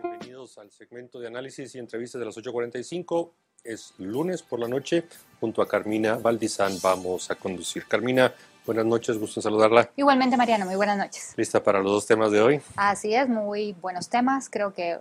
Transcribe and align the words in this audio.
Bienvenidos 0.00 0.58
al 0.58 0.70
segmento 0.70 1.18
de 1.18 1.26
análisis 1.26 1.74
y 1.74 1.78
entrevistas 1.78 2.20
de 2.20 2.26
las 2.26 2.36
8.45. 2.36 3.32
Es 3.64 3.94
lunes 3.98 4.42
por 4.42 4.60
la 4.60 4.68
noche. 4.68 5.04
Junto 5.40 5.60
a 5.60 5.66
Carmina 5.66 6.16
Valdizán 6.16 6.78
vamos 6.82 7.30
a 7.32 7.34
conducir. 7.34 7.86
Carmina, 7.86 8.32
buenas 8.64 8.84
noches, 8.86 9.18
gusto 9.18 9.40
en 9.40 9.42
saludarla. 9.42 9.90
Igualmente, 9.96 10.36
Mariano, 10.36 10.66
muy 10.66 10.76
buenas 10.76 10.96
noches. 10.96 11.34
¿Lista 11.36 11.62
para 11.62 11.80
los 11.80 11.90
dos 11.90 12.06
temas 12.06 12.30
de 12.30 12.40
hoy? 12.40 12.60
Así 12.76 13.12
es, 13.14 13.28
muy 13.28 13.72
buenos 13.72 14.08
temas. 14.08 14.48
Creo 14.48 14.72
que 14.72 14.98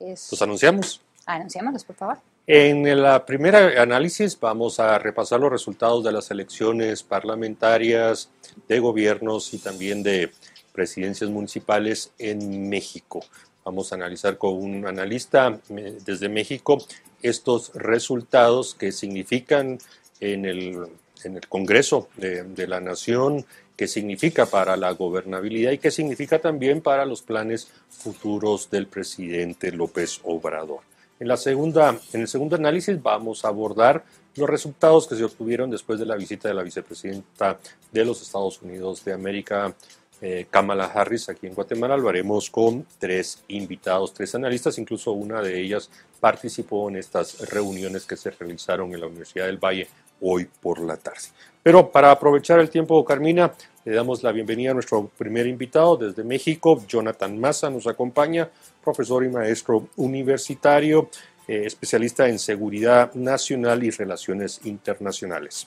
es... 0.00 0.32
¿Los 0.32 0.42
anunciamos? 0.42 1.00
Anunciámoslos, 1.26 1.84
por 1.84 1.94
favor. 1.94 2.18
En 2.46 2.88
el 2.88 3.06
primer 3.22 3.54
análisis 3.78 4.38
vamos 4.40 4.80
a 4.80 4.98
repasar 4.98 5.38
los 5.38 5.52
resultados 5.52 6.02
de 6.02 6.10
las 6.10 6.28
elecciones 6.32 7.04
parlamentarias, 7.04 8.30
de 8.66 8.80
gobiernos 8.80 9.54
y 9.54 9.58
también 9.58 10.02
de 10.02 10.32
presidencias 10.80 11.28
municipales 11.28 12.10
en 12.18 12.70
México. 12.70 13.20
Vamos 13.66 13.92
a 13.92 13.96
analizar 13.96 14.38
con 14.38 14.54
un 14.54 14.86
analista 14.86 15.60
eh, 15.68 15.98
desde 16.06 16.30
México 16.30 16.78
estos 17.20 17.70
resultados 17.74 18.74
que 18.74 18.90
significan 18.90 19.78
en 20.20 20.46
el, 20.46 20.86
en 21.22 21.36
el 21.36 21.46
Congreso 21.48 22.08
de, 22.16 22.66
la 22.66 22.80
Nación, 22.80 23.44
qué 23.76 23.86
significa 23.86 24.46
para 24.46 24.74
la 24.78 24.92
gobernabilidad 24.92 25.72
y 25.72 25.76
qué 25.76 25.90
significa 25.90 26.38
también 26.38 26.80
para 26.80 27.04
los 27.04 27.20
planes 27.20 27.68
futuros 27.90 28.70
del 28.70 28.86
presidente 28.86 29.72
López 29.72 30.18
Obrador. 30.24 30.80
En, 31.18 31.28
la 31.28 31.36
segunda, 31.36 31.94
en 32.14 32.22
el 32.22 32.28
segundo 32.28 32.56
análisis 32.56 33.02
vamos 33.02 33.44
a 33.44 33.48
abordar 33.48 34.02
los 34.34 34.48
resultados 34.48 35.06
que 35.06 35.16
se 35.16 35.24
obtuvieron 35.24 35.70
después 35.70 35.98
de 35.98 36.06
la 36.06 36.16
visita 36.16 36.48
de 36.48 36.54
la 36.54 36.62
vicepresidenta 36.62 37.58
de 37.92 38.04
los 38.06 38.22
Estados 38.22 38.62
Unidos 38.62 39.04
de 39.04 39.12
América, 39.12 39.74
eh, 40.20 40.46
Kamala 40.50 40.86
Harris, 40.86 41.28
aquí 41.28 41.46
en 41.46 41.54
Guatemala. 41.54 41.96
Lo 41.96 42.08
haremos 42.08 42.50
con 42.50 42.86
tres 42.98 43.42
invitados, 43.48 44.12
tres 44.12 44.34
analistas, 44.34 44.78
incluso 44.78 45.12
una 45.12 45.40
de 45.40 45.60
ellas 45.60 45.90
participó 46.20 46.88
en 46.88 46.96
estas 46.96 47.50
reuniones 47.50 48.04
que 48.04 48.16
se 48.16 48.30
realizaron 48.30 48.92
en 48.92 49.00
la 49.00 49.06
Universidad 49.06 49.46
del 49.46 49.58
Valle 49.58 49.88
hoy 50.20 50.48
por 50.60 50.80
la 50.80 50.96
tarde. 50.96 51.28
Pero 51.62 51.90
para 51.90 52.10
aprovechar 52.10 52.60
el 52.60 52.70
tiempo, 52.70 53.04
Carmina, 53.04 53.52
le 53.84 53.94
damos 53.94 54.22
la 54.22 54.32
bienvenida 54.32 54.70
a 54.70 54.74
nuestro 54.74 55.08
primer 55.08 55.46
invitado 55.46 55.96
desde 55.96 56.24
México, 56.24 56.82
Jonathan 56.86 57.38
Massa, 57.38 57.70
nos 57.70 57.86
acompaña 57.86 58.50
profesor 58.82 59.24
y 59.24 59.28
maestro 59.28 59.88
universitario, 59.96 61.08
eh, 61.48 61.62
especialista 61.64 62.28
en 62.28 62.38
seguridad 62.38 63.12
nacional 63.14 63.82
y 63.82 63.90
relaciones 63.90 64.60
internacionales. 64.64 65.66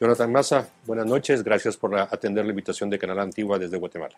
Jonathan 0.00 0.30
Massa, 0.30 0.68
buenas 0.86 1.06
noches, 1.06 1.42
gracias 1.42 1.76
por 1.76 1.98
atender 1.98 2.44
la 2.44 2.50
invitación 2.50 2.88
de 2.88 3.00
Canal 3.00 3.18
Antigua 3.18 3.58
desde 3.58 3.76
Guatemala. 3.78 4.16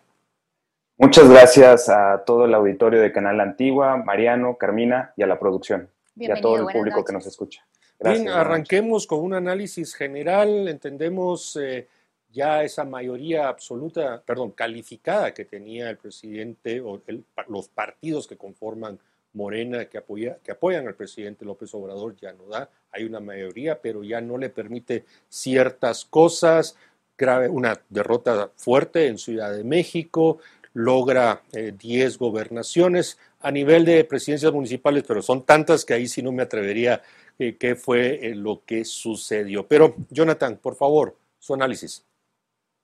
Muchas 0.97 1.27
gracias 1.27 1.89
a 1.89 2.23
todo 2.23 2.45
el 2.45 2.53
auditorio 2.53 3.01
de 3.01 3.11
Canal 3.11 3.39
Antigua, 3.39 3.97
Mariano, 3.97 4.57
Carmina 4.57 5.11
y 5.17 5.23
a 5.23 5.27
la 5.27 5.39
producción 5.39 5.89
y 6.15 6.29
a 6.29 6.39
todo 6.39 6.57
el 6.57 6.71
público 6.71 7.03
que 7.03 7.13
nos 7.13 7.25
escucha. 7.25 7.65
Gracias, 7.97 8.25
Bien, 8.25 8.31
arranquemos 8.31 9.07
con 9.07 9.21
un 9.21 9.33
análisis 9.33 9.95
general. 9.95 10.67
Entendemos 10.67 11.55
eh, 11.55 11.87
ya 12.29 12.63
esa 12.63 12.83
mayoría 12.83 13.47
absoluta, 13.47 14.21
perdón, 14.23 14.51
calificada 14.51 15.33
que 15.33 15.45
tenía 15.45 15.89
el 15.89 15.97
presidente 15.97 16.79
o 16.79 17.01
los 17.47 17.69
partidos 17.69 18.27
que 18.27 18.37
conforman 18.37 18.99
Morena 19.33 19.85
que, 19.85 19.97
apoya, 19.97 20.37
que 20.43 20.51
apoyan 20.51 20.87
al 20.87 20.95
presidente 20.95 21.45
López 21.45 21.73
Obrador 21.73 22.15
ya 22.15 22.33
no 22.33 22.47
da, 22.47 22.69
hay 22.91 23.03
una 23.03 23.19
mayoría, 23.19 23.81
pero 23.81 24.03
ya 24.03 24.21
no 24.21 24.37
le 24.37 24.49
permite 24.49 25.05
ciertas 25.29 26.05
cosas, 26.05 26.75
grave, 27.17 27.49
una 27.49 27.79
derrota 27.89 28.51
fuerte 28.55 29.07
en 29.07 29.17
Ciudad 29.17 29.55
de 29.55 29.63
México, 29.63 30.39
logra 30.73 31.41
10 31.51 31.83
eh, 32.13 32.17
gobernaciones 32.17 33.17
a 33.41 33.51
nivel 33.51 33.85
de 33.85 34.03
presidencias 34.03 34.53
municipales, 34.53 35.03
pero 35.07 35.21
son 35.21 35.43
tantas 35.43 35.85
que 35.85 35.93
ahí 35.93 36.07
sí 36.07 36.21
no 36.21 36.31
me 36.31 36.43
atrevería 36.43 37.01
eh, 37.39 37.57
qué 37.57 37.75
fue 37.75 38.27
eh, 38.27 38.35
lo 38.35 38.63
que 38.65 38.85
sucedió. 38.85 39.67
Pero, 39.67 39.95
Jonathan, 40.09 40.57
por 40.57 40.75
favor, 40.75 41.17
su 41.39 41.53
análisis. 41.53 42.05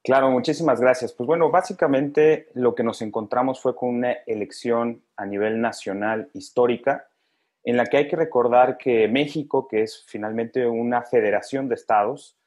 Claro, 0.03 0.31
muchísimas 0.31 0.79
gracias. 0.79 1.13
Pues 1.13 1.27
bueno, 1.27 1.51
básicamente 1.51 2.47
lo 2.53 2.75
que 2.75 2.83
nos 2.83 3.01
encontramos 3.01 3.61
fue 3.61 3.75
con 3.75 3.89
una 3.89 4.13
elección 4.25 5.03
a 5.17 5.25
nivel 5.25 5.59
nacional 5.59 6.29
histórica, 6.33 7.09
en 7.63 7.75
la 7.75 7.85
que 7.85 7.97
hay 7.97 8.07
que 8.07 8.15
recordar 8.15 8.77
que 8.77 9.09
México, 9.09 9.67
que 9.67 9.83
es 9.83 10.05
finalmente 10.07 10.65
una 10.65 11.01
federación 11.01 11.67
de 11.67 11.75
estados, 11.75 12.37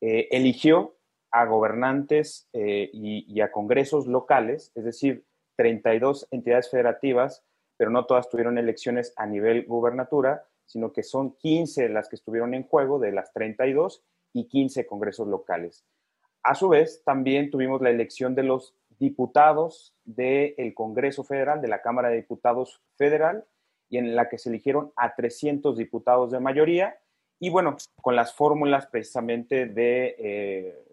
eh, 0.00 0.28
eligió 0.30 0.94
a 1.32 1.44
gobernantes 1.46 2.48
eh, 2.52 2.88
y, 2.92 3.40
a 3.40 3.50
congresos 3.50 4.06
locales, 4.06 4.72
es 4.74 4.84
decir, 4.84 5.24
32 5.56 6.28
entidades 6.30 6.70
federativas, 6.70 7.44
pero 7.76 7.90
no 7.90 8.06
todas 8.06 8.28
tuvieron 8.28 8.58
elecciones 8.58 9.12
a 9.16 9.26
nivel 9.26 9.66
gubernatura, 9.66 10.46
sino 10.64 10.92
que 10.92 11.02
son 11.02 11.36
15 11.36 11.88
las 11.88 12.08
que 12.08 12.16
estuvieron 12.16 12.54
en 12.54 12.62
juego 12.62 12.98
de 12.98 13.12
las 13.12 13.32
32 13.32 14.04
y 14.32 14.46
15 14.46 14.86
congresos 14.86 15.26
locales. 15.26 15.84
A 16.48 16.54
su 16.54 16.70
vez, 16.70 17.02
también 17.04 17.50
tuvimos 17.50 17.82
la 17.82 17.90
elección 17.90 18.34
de 18.34 18.42
los 18.42 18.74
diputados 18.98 19.94
del 20.06 20.72
Congreso 20.72 21.22
Federal, 21.22 21.60
de 21.60 21.68
la 21.68 21.82
Cámara 21.82 22.08
de 22.08 22.16
Diputados 22.16 22.80
Federal, 22.96 23.44
y 23.90 23.98
en 23.98 24.16
la 24.16 24.30
que 24.30 24.38
se 24.38 24.48
eligieron 24.48 24.90
a 24.96 25.14
300 25.14 25.76
diputados 25.76 26.30
de 26.30 26.40
mayoría, 26.40 26.96
y 27.38 27.50
bueno, 27.50 27.76
con 28.00 28.16
las 28.16 28.32
fórmulas 28.34 28.86
precisamente 28.86 29.66
de, 29.66 30.16
eh, 30.18 30.84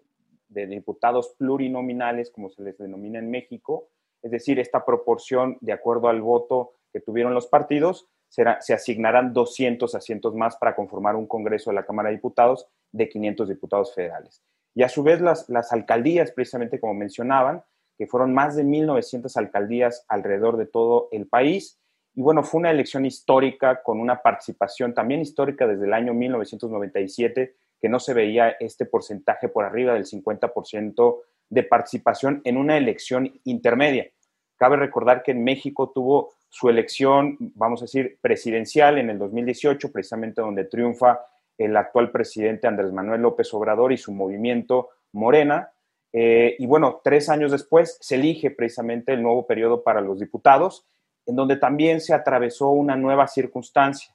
de 0.50 0.66
diputados 0.66 1.34
plurinominales, 1.38 2.30
como 2.30 2.50
se 2.50 2.62
les 2.62 2.76
denomina 2.76 3.18
en 3.18 3.30
México, 3.30 3.88
es 4.20 4.32
decir, 4.32 4.60
esta 4.60 4.84
proporción 4.84 5.56
de 5.62 5.72
acuerdo 5.72 6.10
al 6.10 6.20
voto 6.20 6.74
que 6.92 7.00
tuvieron 7.00 7.32
los 7.32 7.46
partidos, 7.46 8.06
será, 8.28 8.60
se 8.60 8.74
asignarán 8.74 9.32
200 9.32 9.94
asientos 9.94 10.34
más 10.34 10.58
para 10.58 10.76
conformar 10.76 11.16
un 11.16 11.26
Congreso 11.26 11.70
de 11.70 11.76
la 11.76 11.86
Cámara 11.86 12.10
de 12.10 12.16
Diputados 12.16 12.68
de 12.92 13.08
500 13.08 13.48
diputados 13.48 13.94
federales. 13.94 14.42
Y 14.76 14.82
a 14.82 14.90
su 14.90 15.02
vez 15.02 15.22
las, 15.22 15.48
las 15.48 15.72
alcaldías, 15.72 16.32
precisamente 16.32 16.78
como 16.78 16.92
mencionaban, 16.92 17.64
que 17.96 18.06
fueron 18.06 18.34
más 18.34 18.56
de 18.56 18.62
1.900 18.62 19.34
alcaldías 19.38 20.04
alrededor 20.06 20.58
de 20.58 20.66
todo 20.66 21.08
el 21.12 21.26
país. 21.26 21.80
Y 22.14 22.20
bueno, 22.20 22.42
fue 22.44 22.60
una 22.60 22.70
elección 22.70 23.06
histórica 23.06 23.82
con 23.82 23.98
una 23.98 24.20
participación 24.20 24.92
también 24.92 25.22
histórica 25.22 25.66
desde 25.66 25.86
el 25.86 25.94
año 25.94 26.12
1997, 26.12 27.56
que 27.80 27.88
no 27.88 27.98
se 27.98 28.12
veía 28.12 28.50
este 28.60 28.84
porcentaje 28.84 29.48
por 29.48 29.64
arriba 29.64 29.94
del 29.94 30.04
50% 30.04 31.20
de 31.48 31.62
participación 31.62 32.42
en 32.44 32.58
una 32.58 32.76
elección 32.76 33.40
intermedia. 33.44 34.10
Cabe 34.56 34.76
recordar 34.76 35.22
que 35.22 35.32
en 35.32 35.42
México 35.42 35.90
tuvo 35.94 36.34
su 36.50 36.68
elección, 36.68 37.38
vamos 37.54 37.80
a 37.80 37.84
decir, 37.86 38.18
presidencial 38.20 38.98
en 38.98 39.08
el 39.08 39.18
2018, 39.18 39.90
precisamente 39.90 40.42
donde 40.42 40.64
triunfa 40.64 41.20
el 41.58 41.76
actual 41.76 42.10
presidente 42.10 42.66
Andrés 42.66 42.92
Manuel 42.92 43.22
López 43.22 43.52
Obrador 43.54 43.92
y 43.92 43.96
su 43.96 44.12
movimiento 44.12 44.90
Morena. 45.12 45.72
Eh, 46.12 46.56
y 46.58 46.66
bueno, 46.66 47.00
tres 47.02 47.28
años 47.28 47.52
después 47.52 47.98
se 48.00 48.16
elige 48.16 48.50
precisamente 48.50 49.12
el 49.12 49.22
nuevo 49.22 49.46
periodo 49.46 49.82
para 49.82 50.00
los 50.00 50.20
diputados, 50.20 50.86
en 51.26 51.36
donde 51.36 51.56
también 51.56 52.00
se 52.00 52.14
atravesó 52.14 52.70
una 52.70 52.96
nueva 52.96 53.26
circunstancia. 53.26 54.14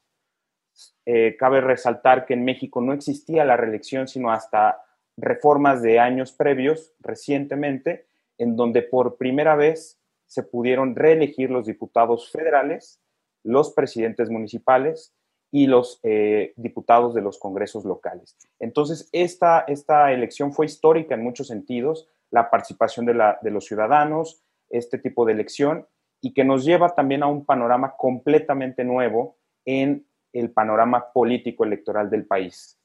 Eh, 1.05 1.35
cabe 1.37 1.61
resaltar 1.61 2.25
que 2.25 2.33
en 2.33 2.45
México 2.45 2.81
no 2.81 2.93
existía 2.93 3.43
la 3.43 3.57
reelección, 3.57 4.07
sino 4.07 4.31
hasta 4.31 4.81
reformas 5.17 5.81
de 5.81 5.99
años 5.99 6.31
previos, 6.31 6.93
recientemente, 6.99 8.05
en 8.37 8.55
donde 8.55 8.81
por 8.81 9.17
primera 9.17 9.55
vez 9.55 9.99
se 10.25 10.43
pudieron 10.43 10.95
reelegir 10.95 11.51
los 11.51 11.65
diputados 11.65 12.31
federales, 12.31 13.01
los 13.43 13.73
presidentes 13.73 14.29
municipales 14.29 15.13
y 15.51 15.67
los 15.67 15.99
eh, 16.03 16.53
diputados 16.55 17.13
de 17.13 17.21
los 17.21 17.37
congresos 17.37 17.83
locales. 17.83 18.37
Entonces, 18.59 19.09
esta, 19.11 19.59
esta 19.67 20.13
elección 20.13 20.53
fue 20.53 20.65
histórica 20.65 21.13
en 21.13 21.23
muchos 21.23 21.47
sentidos, 21.47 22.07
la 22.31 22.49
participación 22.49 23.05
de, 23.05 23.13
la, 23.13 23.37
de 23.41 23.51
los 23.51 23.65
ciudadanos, 23.65 24.41
este 24.69 24.97
tipo 24.97 25.25
de 25.25 25.33
elección, 25.33 25.85
y 26.21 26.33
que 26.33 26.45
nos 26.45 26.63
lleva 26.63 26.95
también 26.95 27.23
a 27.23 27.27
un 27.27 27.45
panorama 27.45 27.95
completamente 27.97 28.85
nuevo 28.85 29.35
en 29.65 30.05
el 30.31 30.51
panorama 30.51 31.11
político 31.11 31.65
electoral 31.65 32.09
del 32.09 32.25
país. 32.25 32.79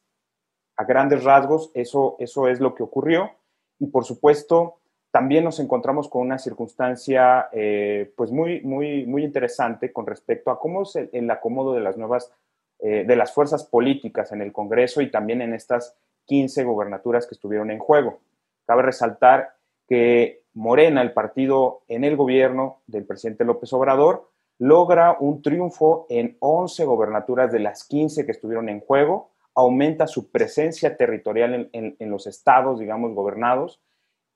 A 0.77 0.85
grandes 0.85 1.23
rasgos, 1.23 1.71
eso, 1.75 2.17
eso 2.19 2.49
es 2.49 2.61
lo 2.61 2.75
que 2.75 2.83
ocurrió, 2.83 3.31
y 3.79 3.87
por 3.87 4.05
supuesto, 4.05 4.81
también 5.13 5.45
nos 5.45 5.61
encontramos 5.61 6.09
con 6.09 6.23
una 6.23 6.39
circunstancia 6.39 7.49
eh, 7.53 8.13
pues 8.17 8.33
muy, 8.33 8.61
muy, 8.63 9.07
muy 9.07 9.23
interesante 9.23 9.93
con 9.93 10.07
respecto 10.07 10.51
a 10.51 10.59
cómo 10.59 10.83
es 10.83 10.97
el, 10.97 11.09
el 11.13 11.31
acomodo 11.31 11.73
de 11.75 11.81
las 11.81 11.97
nuevas 11.97 12.33
eh, 12.79 13.05
de 13.07 13.17
las 13.17 13.33
fuerzas 13.33 13.65
políticas 13.65 14.33
en 14.33 14.43
el 14.43 14.53
Congreso 14.53 15.01
y 15.01 15.11
también 15.11 15.41
en 15.41 15.55
estas 15.55 15.97
15 16.27 16.65
gobernaturas 16.65 17.27
que 17.27 17.35
estuvieron 17.35 17.71
en 17.71 17.79
juego. 17.79 18.21
Cabe 18.67 18.83
resaltar 18.83 19.55
que 19.89 20.43
Morena, 20.53 21.03
el 21.03 21.13
partido 21.13 21.83
en 21.89 22.05
el 22.05 22.17
gobierno 22.17 22.83
del 22.87 23.05
presidente 23.05 23.45
López 23.45 23.73
Obrador, 23.73 24.31
logra 24.59 25.17
un 25.19 25.43
triunfo 25.43 26.07
en 26.09 26.37
11 26.41 26.85
gobernaturas 26.85 27.53
de 27.53 27.61
las 27.61 27.85
15 27.85 28.27
que 28.27 28.33
estuvieron 28.33 28.69
en 28.69 28.81
juego, 28.81 29.31
aumenta 29.55 30.07
su 30.07 30.31
presencia 30.31 30.97
territorial 30.97 31.71
en, 31.73 31.97
en 31.99 32.11
los 32.11 32.27
estados, 32.27 32.81
digamos, 32.81 33.15
gobernados, 33.15 33.81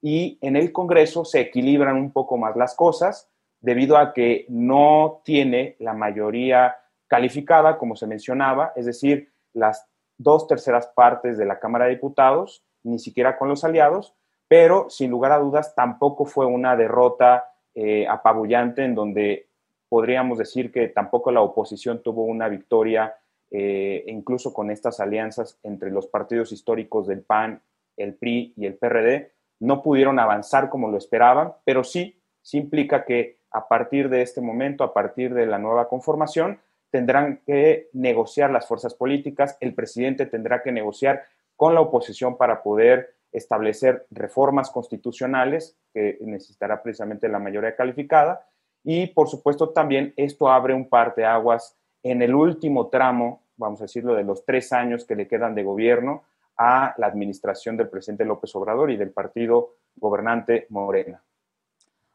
y 0.03 0.39
en 0.41 0.57
el 0.57 0.73
Congreso 0.73 1.25
se 1.25 1.41
equilibran 1.41 1.97
un 1.97 2.13
poco 2.13 2.37
más 2.37 2.57
las 2.57 2.75
cosas 2.75 3.31
debido 3.61 3.99
a 3.99 4.13
que 4.15 4.47
no 4.49 5.21
tiene 5.25 5.77
la 5.79 5.93
mayoría 5.93 6.77
calificada, 7.11 7.77
como 7.77 7.97
se 7.97 8.07
mencionaba, 8.07 8.73
es 8.77 8.87
decir, 8.87 9.33
las 9.53 9.85
dos 10.17 10.47
terceras 10.47 10.87
partes 10.95 11.37
de 11.37 11.45
la 11.45 11.59
Cámara 11.59 11.87
de 11.87 11.97
Diputados, 11.97 12.63
ni 12.85 13.01
siquiera 13.01 13.37
con 13.37 13.49
los 13.49 13.65
aliados, 13.65 14.15
pero 14.47 14.89
sin 14.89 15.11
lugar 15.11 15.33
a 15.33 15.41
dudas 15.41 15.75
tampoco 15.75 16.25
fue 16.25 16.47
una 16.47 16.77
derrota 16.77 17.51
eh, 17.75 18.07
apabullante 18.09 18.85
en 18.85 18.95
donde 18.95 19.49
podríamos 19.89 20.39
decir 20.39 20.71
que 20.71 20.87
tampoco 20.87 21.33
la 21.33 21.41
oposición 21.41 22.01
tuvo 22.01 22.23
una 22.23 22.49
victoria, 22.49 23.17
eh, 23.51 24.05
incluso 24.07 24.55
con 24.55 24.71
estas 24.71 25.01
alianzas 25.01 25.59
entre 25.65 25.91
los 25.91 26.07
partidos 26.07 26.53
históricos 26.53 27.09
del 27.09 27.23
PAN, 27.23 27.61
el 27.97 28.15
PRI 28.15 28.55
y 28.57 28.67
el 28.67 28.77
PRD, 28.77 29.33
no 29.59 29.83
pudieron 29.83 30.21
avanzar 30.21 30.71
como 30.71 30.89
lo 30.89 30.97
esperaban, 30.97 31.55
pero 31.65 31.83
sí, 31.83 32.21
sí 32.41 32.59
implica 32.59 33.05
que 33.05 33.41
a 33.51 33.67
partir 33.67 34.09
de 34.11 34.23
este 34.23 34.41
momento, 34.41 34.85
a 34.85 34.95
partir 34.95 35.35
de 35.35 35.47
la 35.47 35.59
nueva 35.59 35.89
conformación, 35.89 36.61
tendrán 36.91 37.41
que 37.47 37.89
negociar 37.93 38.51
las 38.51 38.67
fuerzas 38.67 38.95
políticas, 38.95 39.57
el 39.61 39.75
presidente 39.75 40.27
tendrá 40.27 40.63
que 40.63 40.73
negociar 40.73 41.23
con 41.57 41.75
la 41.75 41.81
oposición 41.81 42.37
para 42.37 42.63
poder 42.63 43.15
establecer 43.33 44.07
reformas 44.11 44.71
constitucionales 44.71 45.77
que 45.95 46.19
necesitará 46.21 46.83
precisamente 46.83 47.29
la 47.29 47.39
mayoría 47.39 47.77
calificada 47.77 48.47
y 48.83 49.09
por 49.09 49.29
supuesto 49.29 49.71
también 49.71 50.13
esto 50.17 50.49
abre 50.49 50.75
un 50.75 50.89
par 50.89 51.15
de 51.15 51.25
aguas 51.25 51.77
en 52.03 52.23
el 52.23 52.35
último 52.35 52.89
tramo, 52.89 53.43
vamos 53.57 53.81
a 53.81 53.85
decirlo, 53.85 54.15
de 54.15 54.25
los 54.25 54.45
tres 54.45 54.73
años 54.73 55.05
que 55.05 55.15
le 55.15 55.29
quedan 55.29 55.55
de 55.55 55.63
gobierno 55.63 56.25
a 56.57 56.95
la 56.97 57.07
administración 57.07 57.77
del 57.77 57.89
presidente 57.89 58.25
López 58.25 58.55
Obrador 58.57 58.91
y 58.91 58.97
del 58.97 59.11
partido 59.11 59.77
gobernante 59.97 60.67
Morena. 60.71 61.23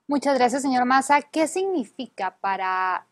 Muchas 0.07 0.37
gracias, 0.37 0.61
señor 0.61 0.85
Massa. 0.85 1.21
¿Qué 1.21 1.47
significa 1.47 2.37
para 2.39 3.07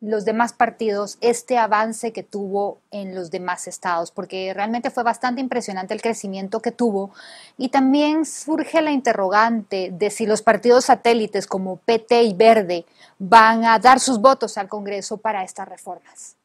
los 0.00 0.24
demás 0.24 0.52
partidos 0.52 1.18
este 1.20 1.58
avance 1.58 2.12
que 2.12 2.22
tuvo 2.22 2.78
en 2.90 3.14
los 3.14 3.30
demás 3.30 3.66
estados? 3.66 4.10
Porque 4.10 4.52
realmente 4.54 4.90
fue 4.90 5.02
bastante 5.02 5.40
impresionante 5.40 5.94
el 5.94 6.02
crecimiento 6.02 6.60
que 6.60 6.72
tuvo. 6.72 7.10
Y 7.56 7.68
también 7.68 8.24
surge 8.24 8.80
la 8.82 8.92
interrogante 8.92 9.90
de 9.92 10.10
si 10.10 10.26
los 10.26 10.42
partidos 10.42 10.86
satélites 10.86 11.46
como 11.46 11.76
PT 11.76 12.22
y 12.22 12.34
Verde 12.34 12.84
van 13.18 13.64
a 13.64 13.78
dar 13.78 14.00
sus 14.00 14.20
votos 14.20 14.58
al 14.58 14.68
Congreso 14.68 15.16
para 15.16 15.42
estas 15.42 15.68
reformas. 15.68 16.36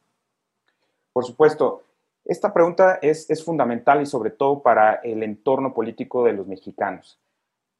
Por 1.12 1.24
supuesto. 1.24 1.82
Esta 2.24 2.54
pregunta 2.54 2.98
es, 3.02 3.28
es 3.28 3.44
fundamental 3.44 4.00
y 4.00 4.06
sobre 4.06 4.30
todo 4.30 4.62
para 4.62 4.94
el 4.94 5.22
entorno 5.22 5.74
político 5.74 6.24
de 6.24 6.32
los 6.32 6.46
mexicanos. 6.46 7.18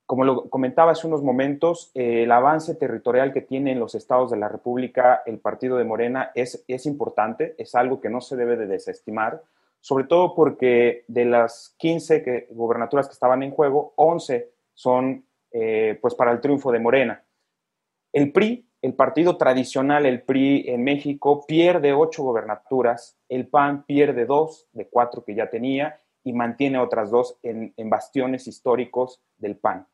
Como 0.06 0.24
lo 0.24 0.50
comentaba 0.50 0.92
hace 0.92 1.06
unos 1.06 1.22
momentos, 1.22 1.90
eh, 1.94 2.24
el 2.24 2.32
avance 2.32 2.74
territorial 2.74 3.32
que 3.32 3.40
tienen 3.40 3.80
los 3.80 3.94
estados 3.94 4.30
de 4.30 4.36
la 4.36 4.50
República 4.50 5.22
el 5.24 5.38
partido 5.38 5.78
de 5.78 5.84
Morena 5.84 6.30
es, 6.34 6.62
es 6.68 6.84
importante, 6.84 7.54
es 7.56 7.74
algo 7.74 8.02
que 8.02 8.10
no 8.10 8.20
se 8.20 8.36
debe 8.36 8.56
de 8.56 8.66
desestimar, 8.66 9.42
sobre 9.80 10.04
todo 10.04 10.34
porque 10.34 11.04
de 11.08 11.24
las 11.24 11.74
15 11.78 12.22
que, 12.22 12.48
gobernaturas 12.50 13.06
que 13.06 13.14
estaban 13.14 13.42
en 13.42 13.52
juego, 13.52 13.94
11 13.96 14.50
son 14.74 15.24
eh, 15.50 15.98
pues 16.02 16.14
para 16.14 16.32
el 16.32 16.40
triunfo 16.40 16.70
de 16.70 16.80
Morena. 16.80 17.24
El 18.12 18.30
PRI, 18.30 18.68
el 18.82 18.92
partido 18.94 19.38
tradicional, 19.38 20.04
el 20.04 20.20
PRI 20.20 20.68
en 20.68 20.84
México, 20.84 21.46
pierde 21.46 21.94
8 21.94 22.22
gobernaturas, 22.22 23.16
el 23.30 23.48
PAN 23.48 23.84
pierde 23.86 24.26
2 24.26 24.68
de 24.72 24.86
4 24.86 25.24
que 25.24 25.34
ya 25.34 25.48
tenía 25.48 25.98
y 26.22 26.34
mantiene 26.34 26.78
otras 26.78 27.10
dos 27.10 27.38
en, 27.42 27.72
en 27.78 27.88
bastiones 27.88 28.46
históricos 28.46 29.22
del 29.38 29.56
PAN 29.56 29.86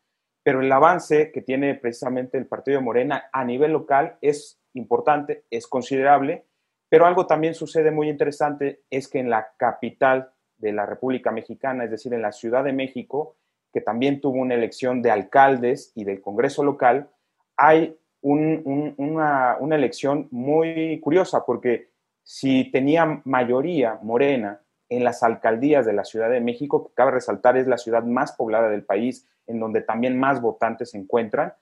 pero 0.43 0.61
el 0.61 0.73
avance 0.73 1.33
que 1.33 1.43
tiene 1.43 1.75
precisamente 1.75 2.39
el 2.39 2.47
partido 2.47 2.79
de 2.79 2.85
Morena 2.85 3.25
a 3.33 3.45
nivel 3.45 3.73
local 3.73 4.19
es 4.21 4.61
importante, 4.75 5.45
es 5.51 5.67
considerable, 5.67 6.47
pero 6.89 7.07
algo 7.07 7.27
también 7.27 7.55
sucede 7.55 7.91
muy 7.91 8.09
interesante 8.09 8.83
es 8.91 9.09
que 9.09 9.21
en 9.21 9.31
la 9.31 9.53
capital 9.57 10.33
de 10.59 10.73
la 10.73 10.87
República 10.87 11.31
Mexicana, 11.31 11.85
es 11.85 11.91
decir, 11.91 12.13
en 12.13 12.23
la 12.23 12.33
Ciudad 12.33 12.65
de 12.65 12.73
México, 12.73 13.37
que 13.73 13.81
también 13.81 14.21
tuvo 14.21 14.41
una 14.41 14.55
elección 14.55 15.01
de 15.01 15.11
alcaldes 15.11 15.93
y 15.95 16.05
del 16.05 16.21
Congreso 16.21 16.65
local, 16.65 17.09
hay 17.57 17.97
una, 18.21 19.57
una 19.61 19.77
elección 19.77 20.29
muy 20.31 20.99
curiosa, 21.01 21.45
porque 21.47 21.91
si 22.23 22.71
tenía 22.71 23.23
mayoría 23.25 23.99
morena 24.03 24.61
en 24.89 25.05
las 25.05 25.23
alcaldías 25.23 25.87
de 25.87 25.93
la 25.93 26.05
Ciudad 26.05 26.31
de 26.31 26.41
México, 26.41 26.89
que 26.89 26.95
cabe 26.95 27.13
resaltar 27.13 27.57
es 27.57 27.69
la 27.69 27.79
ciudad 27.79 28.03
más 28.03 28.33
poblada 28.33 28.69
del 28.69 28.85
país, 28.85 29.29
en 29.51 29.61
donde 29.61 29.83
también 29.83 30.19
más 30.19 30.41
votantes 30.41 30.91
se 30.91 30.99
encuentran. 30.99 31.53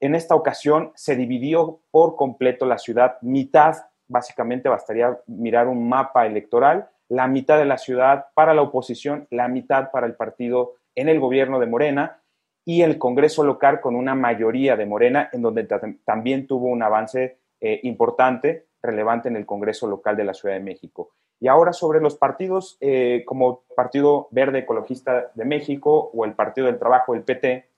En 0.00 0.14
esta 0.14 0.34
ocasión 0.34 0.92
se 0.94 1.14
dividió 1.14 1.80
por 1.90 2.16
completo 2.16 2.66
la 2.66 2.78
ciudad, 2.78 3.18
mitad, 3.22 3.76
básicamente 4.08 4.68
bastaría 4.68 5.18
mirar 5.26 5.68
un 5.68 5.88
mapa 5.88 6.26
electoral, 6.26 6.88
la 7.08 7.28
mitad 7.28 7.58
de 7.58 7.66
la 7.66 7.78
ciudad 7.78 8.26
para 8.34 8.54
la 8.54 8.62
oposición, 8.62 9.26
la 9.30 9.48
mitad 9.48 9.90
para 9.90 10.06
el 10.06 10.14
partido 10.14 10.74
en 10.94 11.08
el 11.08 11.20
gobierno 11.20 11.60
de 11.60 11.66
Morena 11.66 12.20
y 12.64 12.82
el 12.82 12.98
Congreso 12.98 13.44
local 13.44 13.80
con 13.80 13.94
una 13.94 14.14
mayoría 14.14 14.76
de 14.76 14.86
Morena, 14.86 15.28
en 15.32 15.42
donde 15.42 15.68
también 16.04 16.46
tuvo 16.46 16.66
un 16.66 16.82
avance 16.82 17.38
eh, 17.60 17.80
importante, 17.84 18.66
relevante 18.82 19.28
en 19.28 19.36
el 19.36 19.46
Congreso 19.46 19.86
local 19.86 20.16
de 20.16 20.24
la 20.24 20.34
Ciudad 20.34 20.56
de 20.56 20.62
México. 20.62 21.12
Y 21.38 21.48
ahora 21.48 21.72
sobre 21.72 22.00
los 22.00 22.16
partidos 22.16 22.78
eh, 22.80 23.22
como 23.26 23.62
Partido 23.74 24.28
Verde 24.30 24.60
Ecologista 24.60 25.30
de 25.34 25.44
México 25.44 26.10
o 26.14 26.24
el 26.24 26.32
Partido 26.32 26.66
del 26.66 26.78
Trabajo, 26.78 27.14
el 27.14 27.22
PT, 27.22 27.68